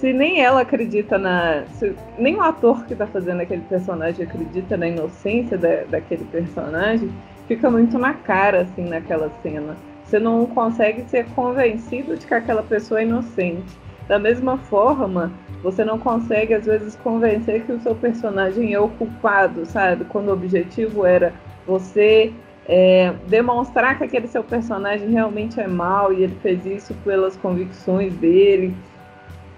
Se 0.00 0.14
nem 0.14 0.40
ela 0.40 0.62
acredita 0.62 1.18
na. 1.18 1.64
Se, 1.74 1.94
nem 2.18 2.34
o 2.36 2.40
ator 2.40 2.86
que 2.86 2.94
está 2.94 3.06
fazendo 3.06 3.42
aquele 3.42 3.62
personagem 3.62 4.24
acredita 4.24 4.76
na 4.76 4.88
inocência 4.88 5.58
da, 5.58 5.84
daquele 5.90 6.24
personagem, 6.24 7.10
fica 7.46 7.70
muito 7.70 7.98
na 7.98 8.14
cara, 8.14 8.62
assim, 8.62 8.88
naquela 8.88 9.30
cena. 9.42 9.76
Você 10.02 10.18
não 10.18 10.46
consegue 10.46 11.04
ser 11.08 11.26
convencido 11.36 12.16
de 12.16 12.26
que 12.26 12.32
aquela 12.32 12.62
pessoa 12.62 13.00
é 13.00 13.04
inocente. 13.04 13.78
Da 14.08 14.18
mesma 14.18 14.56
forma, 14.56 15.30
você 15.62 15.84
não 15.84 15.98
consegue, 15.98 16.54
às 16.54 16.64
vezes, 16.64 16.96
convencer 16.96 17.62
que 17.64 17.72
o 17.72 17.80
seu 17.80 17.94
personagem 17.94 18.72
é 18.72 18.80
o 18.80 18.88
culpado, 18.88 19.66
sabe? 19.66 20.06
Quando 20.06 20.30
o 20.30 20.32
objetivo 20.32 21.04
era 21.04 21.32
você 21.66 22.32
é, 22.66 23.12
demonstrar 23.28 23.98
que 23.98 24.04
aquele 24.04 24.26
seu 24.26 24.42
personagem 24.42 25.10
realmente 25.10 25.60
é 25.60 25.68
mal 25.68 26.12
e 26.12 26.24
ele 26.24 26.36
fez 26.42 26.64
isso 26.64 26.94
pelas 27.04 27.36
convicções 27.36 28.14
dele 28.14 28.74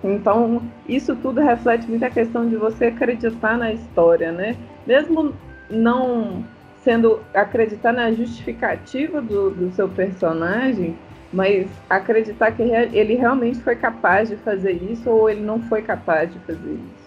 então, 0.04 0.62
isso 0.88 1.14
tudo 1.16 1.40
reflete 1.40 1.86
muito 1.88 2.04
a 2.04 2.10
questão 2.10 2.48
de 2.48 2.56
você 2.56 2.86
acreditar 2.86 3.56
na 3.56 3.72
história, 3.72 4.32
né? 4.32 4.56
Mesmo 4.86 5.32
não 5.70 6.44
sendo 6.82 7.20
acreditar 7.32 7.92
na 7.92 8.10
justificativa 8.10 9.20
do, 9.20 9.50
do 9.50 9.70
seu 9.72 9.88
personagem, 9.88 10.96
mas 11.32 11.68
acreditar 11.88 12.50
que 12.50 12.62
ele 12.62 13.14
realmente 13.14 13.60
foi 13.60 13.76
capaz 13.76 14.28
de 14.28 14.36
fazer 14.36 14.72
isso 14.72 15.08
ou 15.08 15.30
ele 15.30 15.40
não 15.40 15.60
foi 15.60 15.82
capaz 15.82 16.32
de 16.32 16.38
fazer 16.40 16.72
isso. 16.72 17.02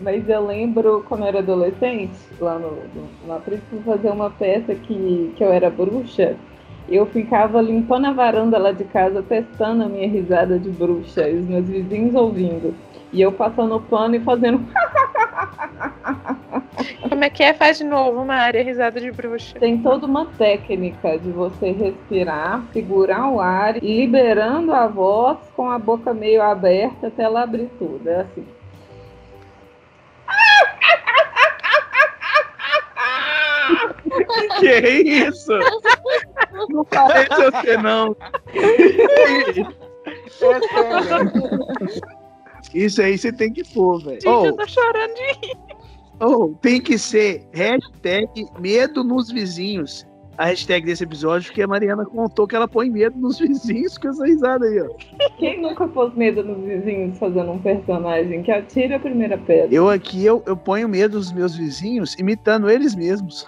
Mas 0.00 0.28
eu 0.28 0.44
lembro 0.44 1.04
quando 1.06 1.20
eu 1.20 1.28
era 1.28 1.38
adolescente, 1.38 2.18
lá 2.40 2.58
no, 2.58 2.70
no, 2.70 3.28
na 3.28 3.40
fazer 3.84 4.08
uma 4.08 4.30
peça 4.30 4.74
que, 4.74 5.32
que 5.36 5.44
eu 5.44 5.52
era 5.52 5.70
bruxa, 5.70 6.36
eu 6.88 7.06
ficava 7.06 7.60
limpando 7.60 8.06
a 8.06 8.12
varanda 8.12 8.58
lá 8.58 8.72
de 8.72 8.84
casa, 8.84 9.22
testando 9.22 9.84
a 9.84 9.88
minha 9.88 10.08
risada 10.08 10.58
de 10.58 10.70
bruxa, 10.70 11.28
e 11.28 11.38
os 11.38 11.46
meus 11.46 11.68
vizinhos 11.68 12.14
ouvindo. 12.14 12.74
E 13.12 13.20
eu 13.20 13.32
passando 13.32 13.76
o 13.76 13.80
pano 13.80 14.16
e 14.16 14.20
fazendo. 14.20 14.60
Como 17.08 17.22
é 17.22 17.30
que 17.30 17.40
é? 17.42 17.54
Faz 17.54 17.78
de 17.78 17.84
novo 17.84 18.20
uma 18.20 18.34
área 18.34 18.60
risada 18.62 19.00
de 19.00 19.10
bruxa. 19.12 19.58
Tem 19.58 19.78
toda 19.78 20.04
uma 20.04 20.26
técnica 20.26 21.16
de 21.18 21.30
você 21.30 21.70
respirar, 21.70 22.62
segurar 22.72 23.30
o 23.30 23.40
ar, 23.40 23.78
liberando 23.78 24.74
a 24.74 24.88
voz 24.88 25.38
com 25.54 25.70
a 25.70 25.78
boca 25.78 26.12
meio 26.12 26.42
aberta 26.42 27.06
até 27.06 27.22
ela 27.22 27.42
abrir 27.42 27.70
tudo. 27.78 28.08
É 28.08 28.22
assim. 28.22 28.44
que 34.58 34.68
é 34.68 34.90
isso? 34.90 35.52
Não 36.68 36.84
parece 36.84 37.50
você, 37.50 37.76
não. 37.76 38.16
Isso 42.74 43.02
aí 43.02 43.16
você 43.16 43.32
tem 43.32 43.52
que 43.52 43.64
pôr, 43.72 44.02
velho. 44.02 44.20
Gente, 44.20 44.28
oh, 44.28 44.46
eu 44.46 44.56
tô 44.56 44.66
chorando 44.66 45.14
de 45.14 45.46
rir. 45.46 45.56
Oh, 46.20 46.54
tem 46.60 46.80
que 46.80 46.96
ser 46.96 47.46
hashtag 47.52 48.46
medo 48.58 49.02
nos 49.02 49.30
vizinhos 49.30 50.06
a 50.36 50.46
hashtag 50.46 50.86
desse 50.86 51.04
episódio, 51.04 51.46
porque 51.48 51.62
a 51.62 51.66
Mariana 51.66 52.04
contou 52.04 52.46
que 52.46 52.56
ela 52.56 52.68
põe 52.68 52.90
medo 52.90 53.18
nos 53.18 53.38
vizinhos 53.40 53.96
com 53.98 54.08
essa 54.08 54.24
risada 54.24 54.66
aí, 54.66 54.80
ó. 54.80 54.88
Quem 55.38 55.60
nunca 55.60 55.86
pôs 55.88 56.14
medo 56.14 56.42
nos 56.42 56.64
vizinhos 56.64 57.18
fazendo 57.18 57.52
um 57.52 57.58
personagem 57.58 58.42
que 58.42 58.50
atira 58.50 58.96
a 58.96 58.98
primeira 58.98 59.38
pedra? 59.38 59.74
Eu 59.74 59.88
aqui, 59.88 60.24
eu, 60.24 60.42
eu 60.46 60.56
ponho 60.56 60.88
medo 60.88 61.18
nos 61.18 61.32
meus 61.32 61.56
vizinhos 61.56 62.14
imitando 62.18 62.70
eles 62.70 62.94
mesmos. 62.94 63.46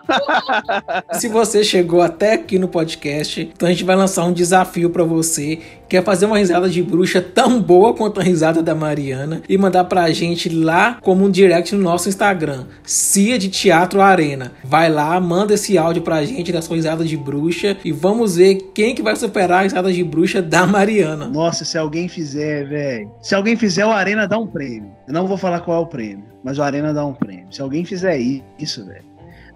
Se 1.12 1.28
você 1.28 1.62
chegou 1.64 2.02
até 2.02 2.34
aqui 2.34 2.58
no 2.58 2.68
podcast, 2.68 3.40
então 3.54 3.68
a 3.68 3.70
gente 3.70 3.84
vai 3.84 3.96
lançar 3.96 4.24
um 4.24 4.32
desafio 4.32 4.90
para 4.90 5.04
você 5.04 5.60
quer 5.88 6.02
fazer 6.02 6.26
uma 6.26 6.38
risada 6.38 6.68
de 6.68 6.82
bruxa 6.82 7.20
tão 7.20 7.60
boa 7.60 7.94
quanto 7.94 8.20
a 8.20 8.22
risada 8.22 8.62
da 8.62 8.74
Mariana 8.74 9.42
e 9.48 9.56
mandar 9.56 9.84
pra 9.84 10.10
gente 10.10 10.48
lá 10.48 10.98
como 11.00 11.24
um 11.24 11.30
direct 11.30 11.74
no 11.74 11.82
nosso 11.82 12.08
Instagram, 12.08 12.64
Cia 12.84 13.38
de 13.38 13.48
Teatro 13.48 14.00
Arena. 14.00 14.52
Vai 14.64 14.90
lá, 14.90 15.18
manda 15.20 15.54
esse 15.54 15.76
áudio 15.78 16.02
pra 16.02 16.24
gente 16.24 16.52
da 16.52 16.62
sua 16.62 16.76
risada 16.76 17.04
de 17.04 17.16
bruxa 17.16 17.76
e 17.84 17.92
vamos 17.92 18.36
ver 18.36 18.70
quem 18.74 18.94
que 18.94 19.02
vai 19.02 19.16
superar 19.16 19.60
a 19.60 19.62
risada 19.62 19.92
de 19.92 20.02
bruxa 20.02 20.42
da 20.42 20.66
Mariana. 20.66 21.28
Nossa, 21.28 21.64
se 21.64 21.78
alguém 21.78 22.08
fizer, 22.08 22.66
velho. 22.66 23.10
Se 23.20 23.34
alguém 23.34 23.56
fizer, 23.56 23.84
o 23.84 23.90
Arena 23.90 24.26
dá 24.26 24.38
um 24.38 24.46
prêmio. 24.46 24.90
Eu 25.06 25.14
não 25.14 25.26
vou 25.26 25.36
falar 25.36 25.60
qual 25.60 25.80
é 25.80 25.84
o 25.84 25.86
prêmio, 25.86 26.24
mas 26.42 26.58
o 26.58 26.62
Arena 26.62 26.92
dá 26.92 27.04
um 27.04 27.14
prêmio. 27.14 27.46
Se 27.50 27.62
alguém 27.62 27.84
fizer 27.84 28.18
isso, 28.58 28.84
velho. 28.84 29.04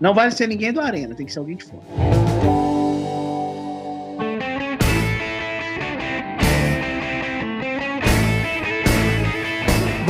Não 0.01 0.15
vai 0.15 0.31
ser 0.31 0.47
ninguém 0.47 0.73
do 0.73 0.81
Arena, 0.81 1.15
tem 1.15 1.27
que 1.27 1.33
ser 1.33 1.41
alguém 1.41 1.57
de 1.57 1.65
fora. 1.65 2.60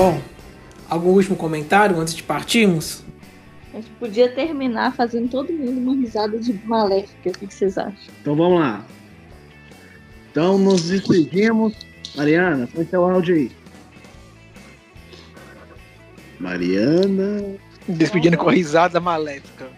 Bom, 0.00 0.18
algum 0.88 1.10
último 1.10 1.36
comentário 1.36 2.00
antes 2.00 2.14
de 2.14 2.22
partirmos? 2.22 3.04
A 3.70 3.76
gente 3.76 3.90
podia 3.98 4.34
terminar 4.34 4.96
fazendo 4.96 5.28
todo 5.28 5.52
mundo 5.52 5.78
uma 5.78 5.94
risada 5.94 6.38
de 6.38 6.54
maléfica. 6.64 7.28
O 7.28 7.32
que 7.34 7.54
vocês 7.54 7.76
acham? 7.76 8.14
Então 8.22 8.34
vamos 8.34 8.60
lá. 8.60 8.82
Então 10.30 10.56
nos 10.56 10.88
despedimos. 10.88 11.74
Mariana, 12.16 12.66
põe 12.74 12.86
seu 12.86 13.04
áudio 13.04 13.34
aí. 13.34 13.50
Mariana. 16.38 17.56
Despedindo 17.86 18.38
com 18.38 18.48
a 18.48 18.52
risada 18.52 18.98
maléfica. 19.00 19.68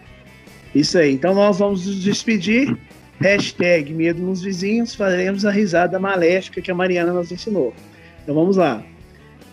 Isso 0.73 0.97
aí. 0.97 1.15
Então 1.15 1.35
nós 1.35 1.59
vamos 1.59 1.85
nos 1.85 2.01
despedir. 2.01 2.77
Hashtag 3.19 3.91
medo 3.91 4.21
nos 4.21 4.41
vizinhos. 4.41 4.95
Faremos 4.95 5.43
a 5.43 5.51
risada 5.51 5.99
maléfica 5.99 6.61
que 6.61 6.71
a 6.71 6.75
Mariana 6.75 7.11
nos 7.11 7.29
ensinou. 7.29 7.73
Então 8.23 8.33
vamos 8.33 8.55
lá. 8.55 8.81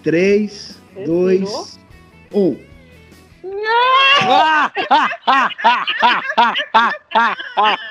3, 0.03 0.79
2, 1.07 1.79
1. 2.33 2.57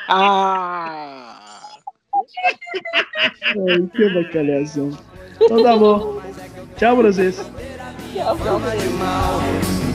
Ai, 0.09 0.69
que 3.95 4.09
bacalhação. 4.13 4.97
Então 5.41 5.63
tá 5.63 5.77
bom. 5.77 6.21
Tchau 6.77 6.97
pra 6.97 7.11
vocês. 7.11 7.35
Tchau, 8.13 8.37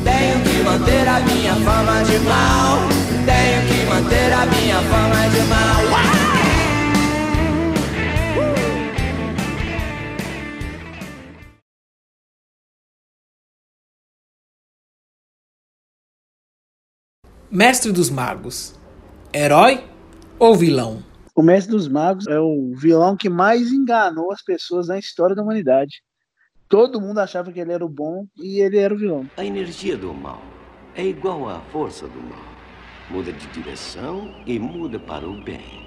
Tenho 0.04 0.42
que 0.44 0.62
manter 0.62 1.08
a 1.08 1.20
minha 1.20 1.54
fama 1.54 2.02
de 2.04 2.18
mal. 2.20 2.78
Tenho 3.24 3.62
que 3.68 3.84
manter 3.86 4.32
a 4.32 4.46
minha 4.46 4.80
fama 4.82 5.28
de 5.28 5.40
mal. 5.48 6.33
Mestre 17.56 17.92
dos 17.92 18.10
Magos, 18.10 18.74
herói 19.32 19.84
ou 20.40 20.56
vilão? 20.56 21.04
O 21.36 21.40
Mestre 21.40 21.70
dos 21.70 21.86
Magos 21.86 22.26
é 22.26 22.36
o 22.36 22.72
vilão 22.74 23.16
que 23.16 23.28
mais 23.28 23.70
enganou 23.70 24.32
as 24.32 24.42
pessoas 24.42 24.88
na 24.88 24.98
história 24.98 25.36
da 25.36 25.42
humanidade. 25.44 26.02
Todo 26.68 27.00
mundo 27.00 27.20
achava 27.20 27.52
que 27.52 27.60
ele 27.60 27.72
era 27.72 27.86
o 27.86 27.88
bom 27.88 28.26
e 28.36 28.60
ele 28.60 28.78
era 28.78 28.92
o 28.92 28.98
vilão. 28.98 29.30
A 29.36 29.44
energia 29.44 29.96
do 29.96 30.12
mal 30.12 30.42
é 30.96 31.04
igual 31.04 31.48
à 31.48 31.60
força 31.70 32.08
do 32.08 32.20
mal. 32.22 32.44
Muda 33.08 33.32
de 33.32 33.46
direção 33.46 34.34
e 34.44 34.58
muda 34.58 34.98
para 34.98 35.24
o 35.24 35.40
bem. 35.44 35.83